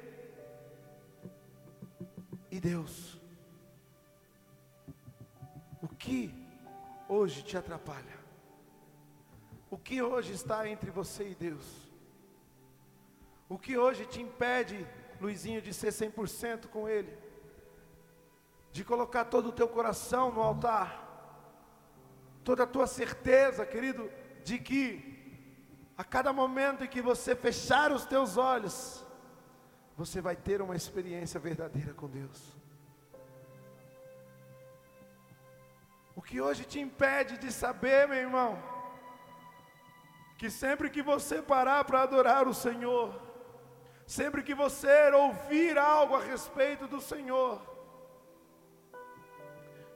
[2.50, 3.20] e Deus.
[5.80, 6.32] O que
[7.08, 8.23] hoje te atrapalha?
[9.74, 11.66] O que hoje está entre você e Deus?
[13.54, 14.78] O que hoje te impede,
[15.20, 17.12] Luizinho, de ser 100% com Ele?
[18.74, 20.88] de colocar todo o teu coração no altar,
[22.42, 24.10] toda a tua certeza, querido,
[24.42, 24.82] de que
[25.96, 29.06] a cada momento em que você fechar os teus olhos,
[29.96, 32.42] você vai ter uma experiência verdadeira com Deus.
[36.16, 38.60] O que hoje te impede de saber, meu irmão,
[40.38, 43.20] que sempre que você parar para adorar o Senhor,
[44.06, 47.60] sempre que você ouvir algo a respeito do Senhor,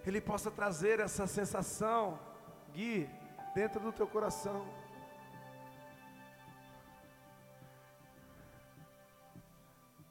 [0.07, 2.19] ele possa trazer essa sensação,
[2.73, 3.09] Gui,
[3.55, 4.67] dentro do teu coração.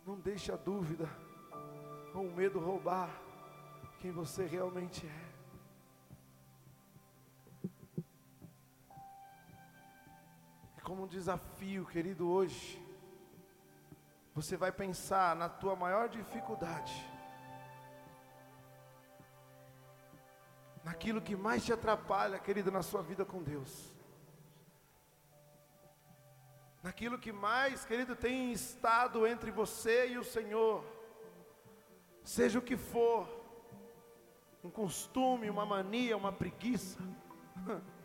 [0.05, 1.09] Não deixe a dúvida
[2.13, 3.09] ou o medo roubar
[3.99, 5.26] quem você realmente é.
[10.87, 12.81] Como um desafio, querido, hoje.
[14.33, 16.95] Você vai pensar na tua maior dificuldade
[20.85, 23.93] naquilo que mais te atrapalha, querido, na sua vida com Deus.
[26.81, 30.85] Naquilo que mais, querido, tem estado entre você e o Senhor.
[32.23, 33.27] Seja o que for,
[34.63, 36.97] um costume, uma mania, uma preguiça,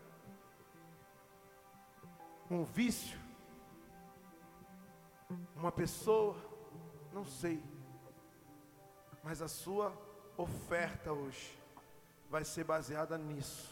[2.53, 3.19] um vício,
[5.55, 6.35] uma pessoa,
[7.11, 7.63] não sei,
[9.23, 9.93] mas a sua
[10.37, 11.57] oferta hoje
[12.29, 13.71] vai ser baseada nisso.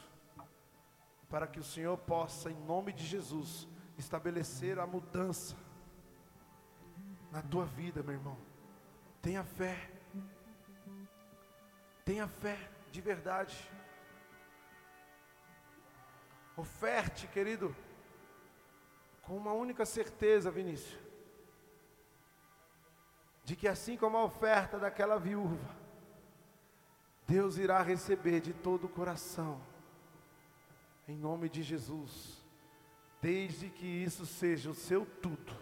[1.30, 3.68] Para que o Senhor possa, em nome de Jesus,
[3.98, 5.56] estabelecer a mudança
[7.32, 8.38] na tua vida, meu irmão.
[9.22, 9.90] Tenha fé.
[12.03, 12.58] Tenha fé
[12.91, 13.72] de verdade.
[16.58, 17.74] Oferte, querido,
[19.32, 20.99] com uma única certeza, Vinícius,
[23.45, 25.74] de que assim como a oferta daquela viúva,
[27.26, 29.62] Deus irá receber de todo o coração,
[31.08, 32.44] em nome de Jesus,
[33.22, 35.56] desde que isso seja o seu tudo,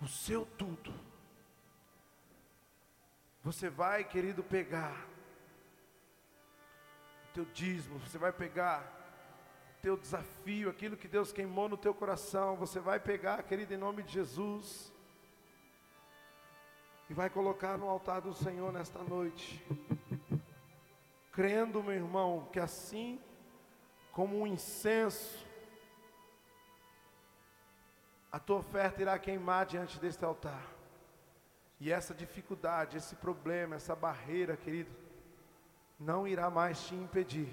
[0.00, 0.94] o seu tudo.
[3.42, 5.08] Você vai, querido, pegar
[7.24, 8.99] o teu dízimo, você vai pegar
[9.80, 14.02] teu desafio, aquilo que Deus queimou no teu coração, você vai pegar, querido, em nome
[14.02, 14.92] de Jesus
[17.08, 19.64] e vai colocar no altar do Senhor nesta noite,
[21.32, 23.20] crendo, meu irmão, que assim
[24.12, 25.46] como um incenso,
[28.30, 30.64] a tua oferta irá queimar diante deste altar.
[31.80, 34.94] E essa dificuldade, esse problema, essa barreira, querido,
[35.98, 37.48] não irá mais te impedir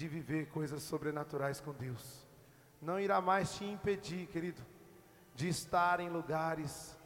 [0.00, 2.26] de viver coisas sobrenaturais com Deus.
[2.80, 4.62] Não irá mais te impedir, querido,
[5.34, 6.98] de estar em lugares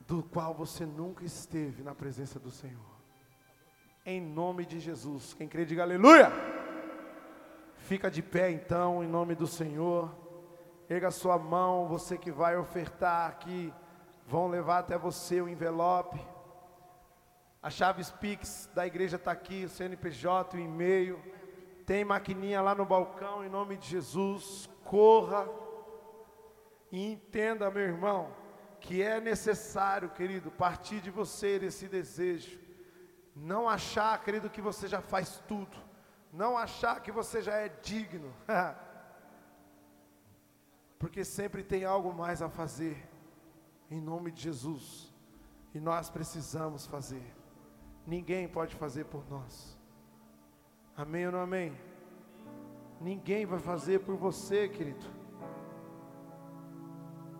[0.00, 2.90] do qual você nunca esteve na presença do Senhor.
[4.04, 5.32] Em nome de Jesus.
[5.32, 6.32] Quem crê, diga aleluia.
[7.76, 10.12] Fica de pé então, em nome do Senhor.
[10.88, 13.72] Erga sua mão, você que vai ofertar aqui.
[14.26, 16.20] Vão levar até você o envelope.
[17.62, 21.22] A chaves Pix da igreja está aqui, o CNPJ, o e-mail.
[21.84, 24.68] Tem maquininha lá no balcão, em nome de Jesus.
[24.84, 25.46] Corra
[26.90, 28.34] e entenda, meu irmão,
[28.80, 32.58] que é necessário, querido, partir de você esse desejo.
[33.36, 35.76] Não achar, querido, que você já faz tudo.
[36.32, 38.34] Não achar que você já é digno.
[40.98, 43.06] Porque sempre tem algo mais a fazer.
[43.90, 45.12] Em nome de Jesus.
[45.74, 47.39] E nós precisamos fazer.
[48.10, 49.78] Ninguém pode fazer por nós.
[50.96, 51.72] Amém ou não amém?
[53.00, 55.06] Ninguém vai fazer por você, querido.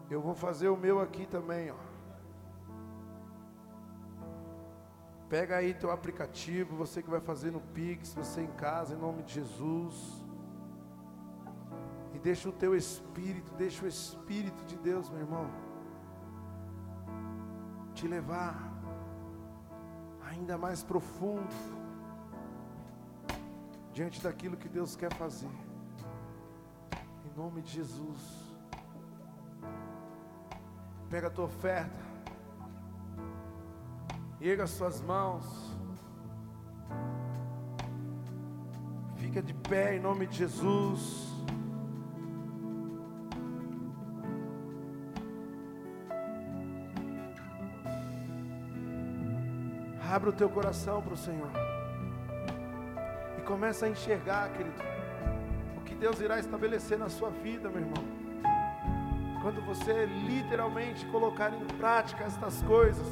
[0.08, 1.76] Eu vou fazer o meu aqui também, ó.
[5.28, 9.24] Pega aí teu aplicativo, você que vai fazer no Pix, você em casa, em nome
[9.24, 10.24] de Jesus.
[12.14, 15.50] E deixa o teu espírito, deixa o espírito de Deus, meu irmão,
[17.92, 18.69] te levar
[20.40, 21.54] ainda mais profundo
[23.92, 25.50] diante daquilo que Deus quer fazer.
[27.26, 28.50] Em nome de Jesus.
[31.10, 32.00] Pega a tua oferta.
[34.40, 35.44] Erga as suas mãos.
[39.16, 41.29] Fica de pé em nome de Jesus.
[50.10, 51.50] Abra o teu coração para o Senhor.
[53.38, 54.82] E começa a enxergar, querido,
[55.76, 58.04] o que Deus irá estabelecer na sua vida, meu irmão.
[59.40, 63.06] Quando você literalmente colocar em prática estas coisas.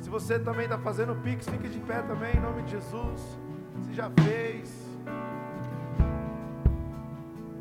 [0.00, 3.38] Se você também está fazendo pix, fique de pé também, em nome de Jesus.
[3.84, 4.68] Se já fez.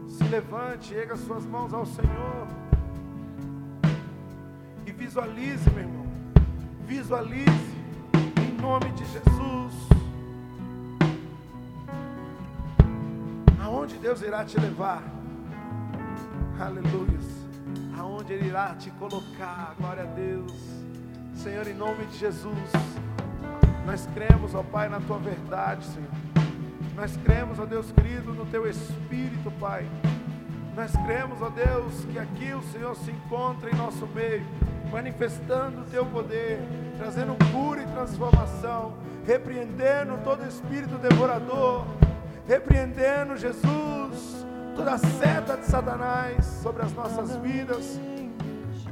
[0.07, 2.47] Se levante, erga suas mãos ao Senhor.
[4.83, 6.07] E visualize, meu irmão.
[6.85, 7.66] Visualize
[8.57, 9.73] nome de Jesus.
[13.61, 15.03] Aonde Deus irá te levar?
[16.59, 17.17] Aleluia.
[17.97, 19.75] Aonde Ele irá te colocar?
[19.77, 20.53] Glória a Deus.
[21.35, 22.71] Senhor, em nome de Jesus.
[23.85, 26.09] Nós cremos, ó Pai, na tua verdade, Senhor.
[26.95, 29.85] Nós cremos, ó Deus querido, no teu Espírito, Pai.
[30.75, 34.45] Nós cremos, ó Deus, que aqui o Senhor se encontra em nosso meio,
[34.91, 36.59] manifestando o teu poder
[36.97, 38.93] trazendo cura e transformação,
[39.25, 41.85] repreendendo todo espírito devorador,
[42.47, 44.45] repreendendo Jesus,
[44.75, 47.99] toda seta de Satanás sobre as nossas vidas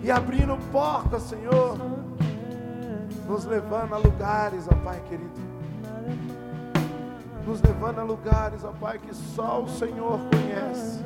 [0.02, 1.77] e abrindo portas, Senhor,
[3.27, 5.41] nos levando a lugares, ó Pai querido,
[7.45, 11.03] nos levando a lugares, ó Pai, que só o Senhor conhece.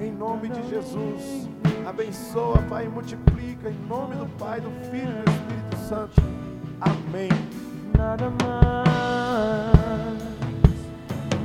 [0.00, 1.48] Em nome de Jesus,
[1.86, 5.57] abençoa, Pai, e multiplica em nome do Pai, do Filho e do Espírito
[5.88, 6.20] Santo.
[6.82, 7.30] Amém.
[7.96, 8.84] Nada mais,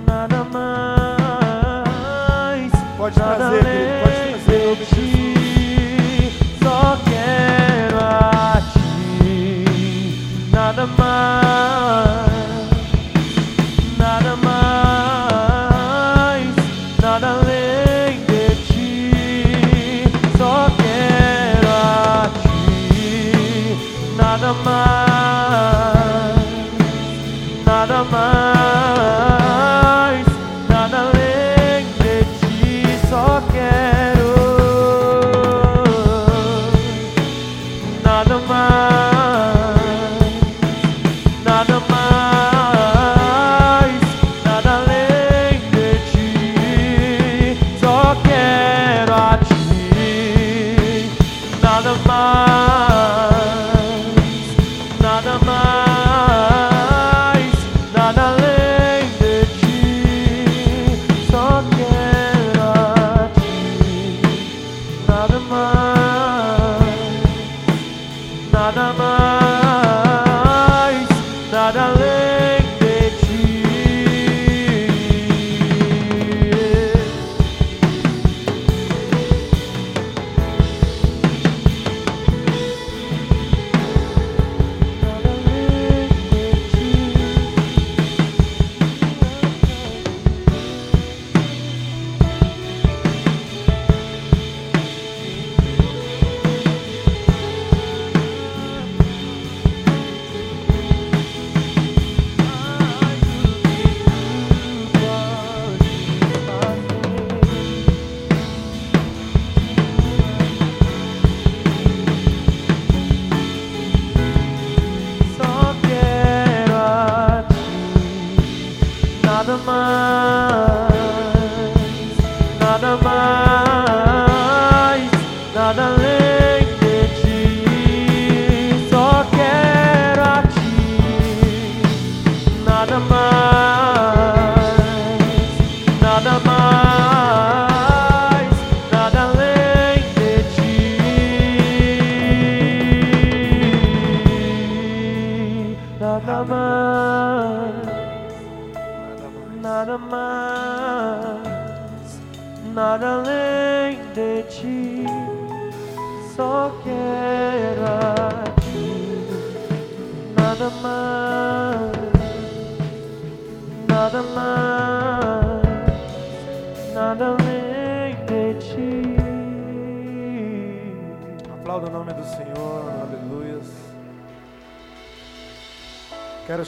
[0.06, 1.64] nada mais.
[2.98, 4.23] Pode trazer, querido, pode trazer.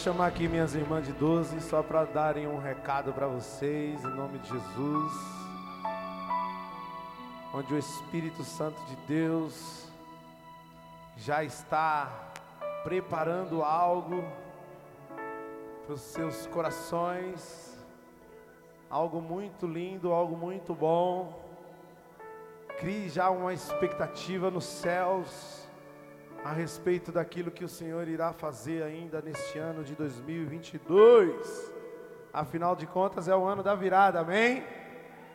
[0.05, 4.37] Chamar aqui minhas irmãs de 12 só para darem um recado para vocês, em nome
[4.37, 5.13] de Jesus.
[7.51, 9.91] Onde o Espírito Santo de Deus
[11.17, 12.31] já está
[12.83, 14.23] preparando algo
[15.87, 17.75] para os seus corações,
[18.87, 21.43] algo muito lindo, algo muito bom.
[22.77, 25.64] Crie já uma expectativa nos céus
[26.45, 31.73] a respeito daquilo que o Senhor irá fazer ainda neste ano de 2022.
[32.31, 34.63] Afinal de contas, é o ano da virada, amém?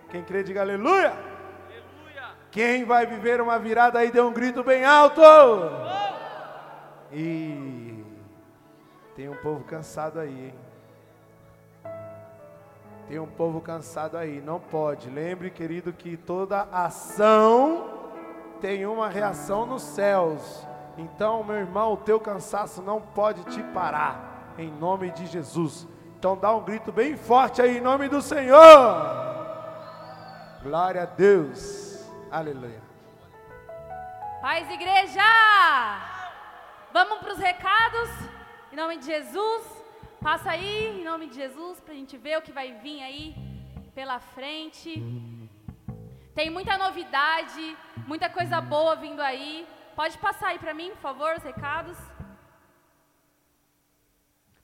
[0.09, 1.13] Quem crê, diga aleluia.
[2.53, 5.21] Quem vai viver uma virada aí, dê um grito bem alto.
[7.13, 8.05] E
[9.17, 10.55] tem um povo cansado aí, hein?
[13.09, 15.11] Tem um povo cansado aí, não pode.
[15.11, 18.13] Lembre, querido, que toda ação
[18.61, 20.70] tem uma reação nos céus.
[21.01, 25.89] Então, meu irmão, o teu cansaço não pode te parar, em nome de Jesus.
[26.19, 28.61] Então, dá um grito bem forte aí, em nome do Senhor.
[30.63, 32.07] Glória a Deus.
[32.31, 32.83] Aleluia.
[34.43, 35.23] Paz, igreja!
[36.93, 38.11] Vamos para os recados,
[38.71, 39.65] em nome de Jesus.
[40.21, 43.35] Passa aí, em nome de Jesus, para a gente ver o que vai vir aí
[43.95, 45.03] pela frente.
[46.35, 47.75] Tem muita novidade,
[48.07, 49.67] muita coisa boa vindo aí.
[50.01, 51.99] Pode passar aí para mim, por favor, os recados.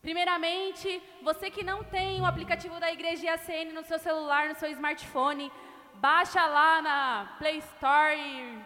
[0.00, 0.88] Primeiramente,
[1.28, 5.52] você que não tem o aplicativo da Igreja IACN no seu celular, no seu smartphone,
[5.96, 8.64] baixa lá na Play Store.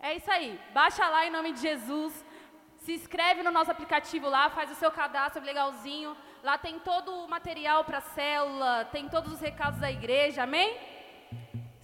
[0.00, 2.12] É isso aí, baixa lá em nome de Jesus.
[2.78, 6.16] Se inscreve no nosso aplicativo lá, faz o seu cadastro legalzinho.
[6.42, 10.76] Lá tem todo o material para célula, tem todos os recados da igreja, amém?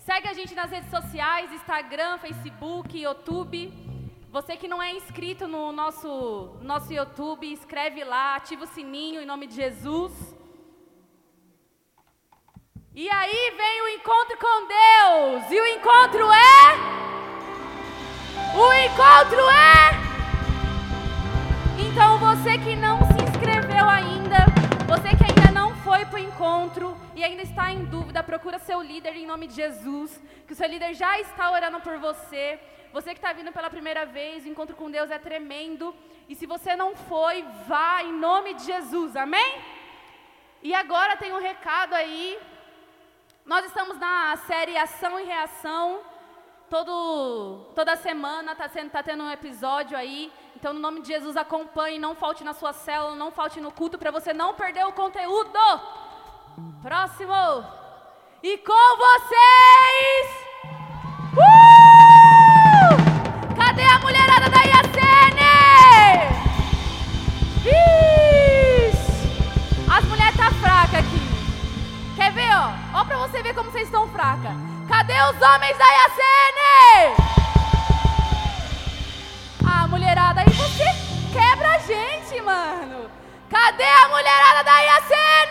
[0.07, 3.73] Segue a gente nas redes sociais, Instagram, Facebook, YouTube.
[4.31, 9.27] Você que não é inscrito no nosso, nosso YouTube, inscreve lá, ativa o sininho em
[9.27, 10.13] nome de Jesus.
[12.95, 15.51] E aí vem o encontro com Deus.
[15.51, 16.63] E o encontro é.
[18.55, 19.91] O encontro é.
[21.85, 24.47] Então você que não se inscreveu ainda,
[24.87, 28.83] você que ainda não foi para o encontro e ainda está em dúvida, procura seu
[28.83, 32.61] líder em nome de Jesus, que o seu líder já está orando por você.
[32.93, 35.95] Você que está vindo pela primeira vez, o encontro com Deus é tremendo.
[36.29, 39.51] E se você não foi, vá em nome de Jesus, amém?
[40.63, 42.39] E agora tem um recado aí.
[43.47, 46.03] Nós estamos na série Ação e Reação.
[46.69, 50.31] Todo, toda semana está tá tendo um episódio aí.
[50.55, 51.99] Então, no nome de Jesus, acompanhe.
[51.99, 55.59] Não falte na sua célula, não falte no culto para você não perder o conteúdo.
[56.83, 57.65] Próximo.
[58.43, 60.29] E com vocês.
[61.35, 62.97] Uh!
[63.55, 65.39] Cadê a mulherada da IACN?
[67.63, 68.97] Vixe!
[69.91, 71.21] As mulheres tá fraca aqui.
[72.17, 73.01] Quer ver, ó?
[73.01, 74.53] Ó pra você ver como vocês estão fracas.
[74.89, 77.17] Cadê os homens da IACN?
[79.69, 80.85] Ah, mulherada, aí você
[81.33, 83.11] quebra a gente, mano.
[83.51, 85.46] Cadê a mulherada da IACN?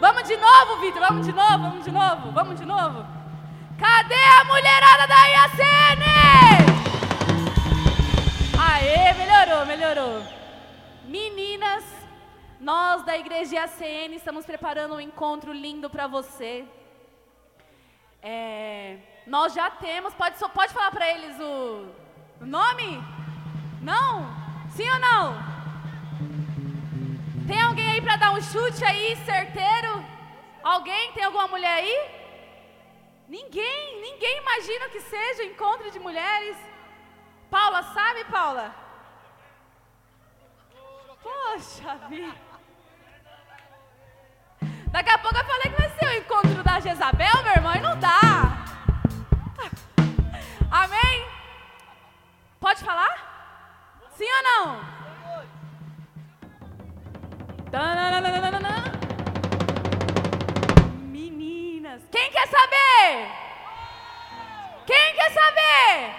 [0.00, 3.06] Vamos de novo, Vitor, vamos de novo, vamos de novo, vamos de novo.
[3.78, 6.02] Cadê a mulherada da IACN?
[8.58, 10.22] Aê, melhorou, melhorou.
[11.04, 11.84] Meninas,
[12.58, 16.64] nós da Igreja IACN estamos preparando um encontro lindo para você.
[18.22, 18.96] É,
[19.26, 21.86] nós já temos, pode, pode falar para eles o,
[22.40, 23.04] o nome?
[23.82, 24.26] Não?
[24.70, 25.59] Sim ou não?
[27.50, 30.06] Tem alguém aí para dar um chute aí, certeiro?
[30.62, 31.12] Alguém?
[31.14, 31.96] Tem alguma mulher aí?
[33.26, 36.56] Ninguém, ninguém imagina que seja encontro de mulheres.
[37.50, 38.72] Paula, sabe, Paula?
[41.20, 42.36] Poxa vida.
[44.92, 47.80] Daqui a pouco eu falei que vai ser o encontro da Jezabel, meu irmão, e
[47.80, 48.64] não dá.
[50.70, 51.26] Amém?
[52.60, 54.06] Pode falar?
[54.16, 55.00] Sim ou não?
[61.06, 63.28] Meninas, quem quer saber?
[64.86, 66.14] Quem quer saber?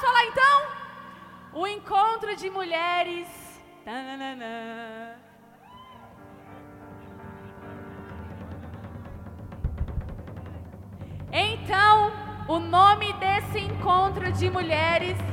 [0.00, 1.60] falar então?
[1.60, 3.26] O encontro de mulheres.
[11.32, 12.12] Então,
[12.46, 15.29] o nome desse encontro de mulheres.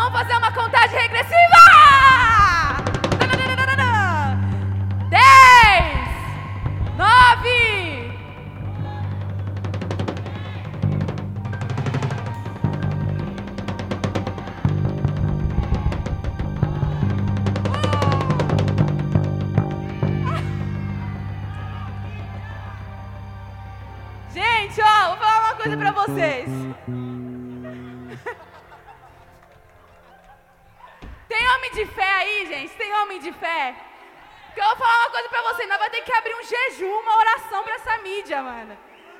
[0.00, 2.59] Vamos fazer uma contagem regressiva!
[33.10, 33.74] Homem de fé?
[34.54, 35.68] Que eu vou falar uma coisa pra vocês.
[35.68, 38.78] Nós vamos ter que abrir um jejum, uma oração pra essa mídia, mano.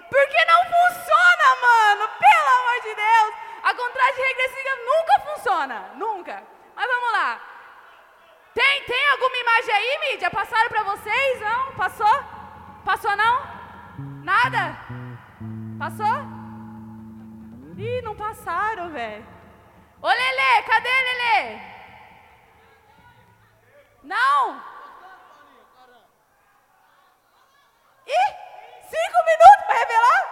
[0.09, 2.09] Porque não funciona, mano.
[2.19, 3.35] Pelo amor de Deus.
[3.63, 5.91] A contagem regressiva nunca funciona.
[5.97, 6.43] Nunca.
[6.77, 7.41] Mas vamos lá.
[8.55, 10.31] Tem, tem alguma imagem aí, mídia?
[10.31, 11.41] Passaram pra vocês?
[11.41, 11.73] Não?
[11.73, 12.25] Passou?
[12.85, 13.43] Passou não?
[14.25, 14.77] Nada?
[15.79, 16.41] Passou?
[17.77, 19.27] Ih, não passaram, velho.
[20.03, 21.80] Ô, Lelê, cadê Lelê?
[24.11, 24.61] Não?
[28.09, 28.31] Ih,
[28.95, 30.23] cinco minutos para revelar?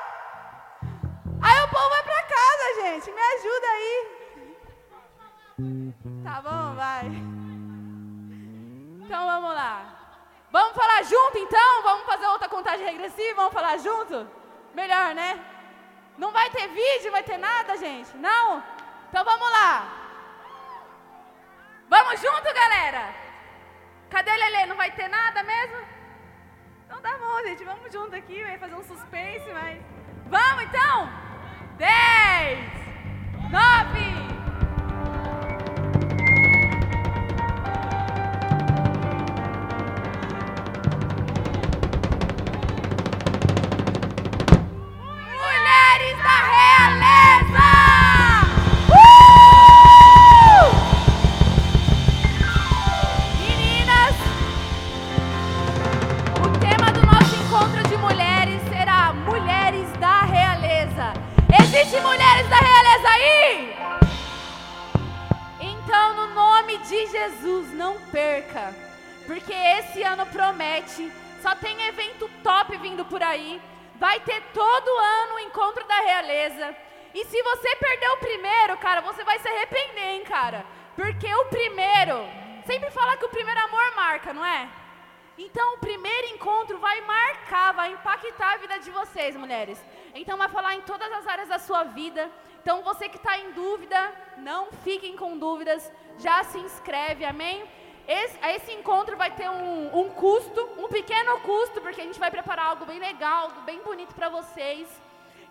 [1.40, 3.12] Aí o povo vai pra casa, gente.
[3.12, 3.96] Me ajuda aí.
[6.24, 7.06] Tá bom, vai.
[9.04, 9.74] Então vamos lá.
[10.50, 11.82] Vamos falar junto então?
[11.84, 13.36] Vamos fazer outra contagem regressiva?
[13.36, 14.28] Vamos falar junto?
[14.74, 15.38] Melhor, né?
[16.16, 18.16] Não vai ter vídeo, vai ter nada, gente?
[18.16, 18.60] Não?
[19.08, 19.86] Então vamos lá.
[21.88, 23.27] Vamos junto, galera?
[24.10, 24.66] Cadê Lele?
[24.66, 25.76] Não vai ter nada mesmo?
[26.86, 27.64] Então tá bom, gente.
[27.64, 29.82] Vamos junto aqui, vai fazer um suspense, mas.
[30.26, 31.10] Vamos então!
[31.76, 32.58] 10,
[33.50, 34.27] 9,
[67.06, 68.74] Jesus, não perca,
[69.26, 71.10] porque esse ano promete.
[71.40, 73.60] Só tem evento top vindo por aí.
[73.96, 76.76] Vai ter todo ano o encontro da realeza.
[77.14, 80.64] E se você perder o primeiro, cara, você vai se arrepender, hein, cara?
[80.94, 82.16] Porque o primeiro,
[82.66, 84.68] sempre fala que o primeiro amor marca, não é?
[85.38, 89.80] Então, o primeiro encontro vai marcar, vai impactar a vida de vocês, mulheres.
[90.12, 92.28] Então, vai falar em todas as áreas da sua vida.
[92.60, 97.64] Então, você que está em dúvida, não fiquem com dúvidas, já se inscreve, amém?
[98.06, 102.30] Esse, esse encontro vai ter um, um custo, um pequeno custo, porque a gente vai
[102.30, 104.88] preparar algo bem legal, bem bonito para vocês,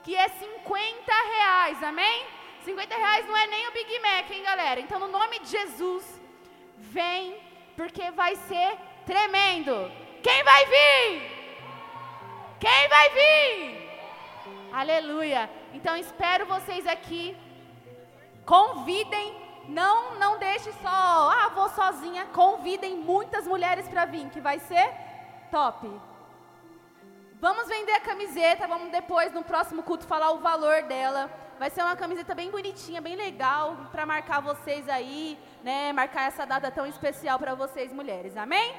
[0.04, 2.26] que é 50 reais, amém?
[2.64, 4.80] 50 reais não é nem o Big Mac, hein, galera?
[4.80, 6.04] Então, no nome de Jesus,
[6.78, 7.38] vem,
[7.76, 9.92] porque vai ser tremendo.
[10.24, 11.38] Quem vai vir?
[12.60, 13.88] Quem vai vir?
[14.74, 15.50] Aleluia.
[15.74, 17.36] Então espero vocês aqui.
[18.46, 19.34] Convidem,
[19.68, 20.90] não não deixe só,
[21.32, 22.26] ah, vou sozinha.
[22.28, 24.94] Convidem muitas mulheres para vir, que vai ser
[25.52, 25.90] top.
[27.40, 31.30] Vamos vender a camiseta, vamos depois no próximo culto falar o valor dela.
[31.60, 35.92] Vai ser uma camiseta bem bonitinha, bem legal para marcar vocês aí, né?
[35.92, 38.38] Marcar essa data tão especial para vocês mulheres.
[38.38, 38.76] Amém?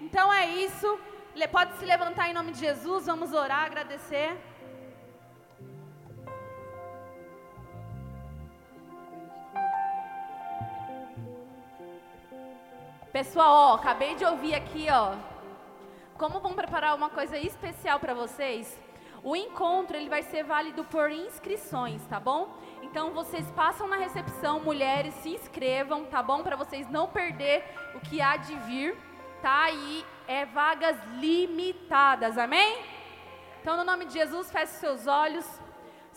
[0.00, 0.98] Então é isso.
[1.52, 4.36] Pode se levantar em nome de Jesus, vamos orar, agradecer.
[13.12, 15.16] Pessoal, ó, acabei de ouvir aqui, ó.
[16.16, 18.80] Como vão preparar uma coisa especial para vocês?
[19.24, 22.56] O encontro ele vai ser válido por inscrições, tá bom?
[22.82, 26.44] Então vocês passam na recepção, mulheres, se inscrevam, tá bom?
[26.44, 27.64] Para vocês não perder
[27.96, 28.96] o que há de vir,
[29.42, 29.68] tá?
[29.72, 32.78] E é vagas limitadas, amém?
[33.60, 35.59] Então, no nome de Jesus, feche seus olhos.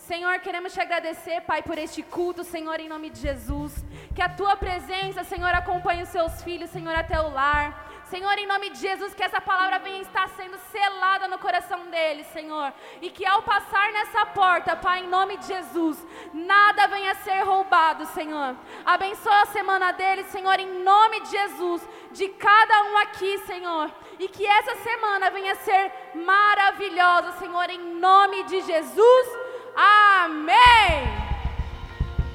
[0.06, 3.72] Senhor, queremos te agradecer, Pai, por este culto, Senhor, em nome de Jesus.
[4.14, 7.66] Que a tua presença, Senhor, acompanhe os seus filhos, Senhor, até o lar.
[8.10, 12.26] Senhor, em nome de Jesus, que essa palavra venha estar sendo selada no coração deles,
[12.26, 12.70] Senhor.
[13.00, 18.04] E que ao passar nessa porta, Pai, em nome de Jesus, nada venha ser roubado,
[18.08, 18.54] Senhor.
[18.84, 23.90] Abençoa a semana deles, Senhor, em nome de Jesus, de cada um aqui, Senhor.
[24.18, 29.43] E que essa semana venha ser maravilhosa, Senhor, em nome de Jesus.
[29.76, 31.08] Amém.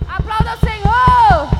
[0.08, 1.59] Aplauda o Senhor.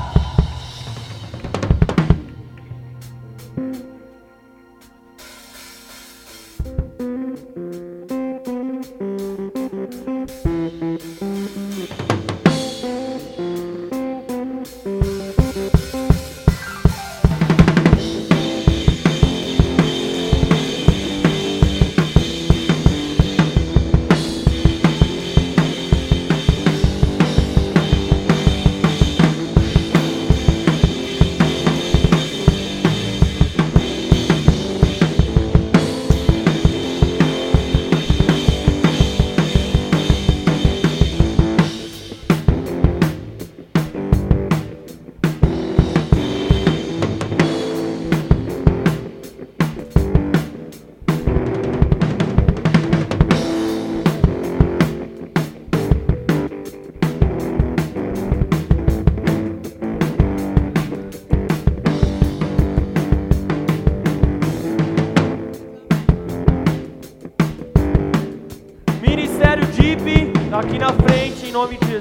[71.60, 71.99] Nome de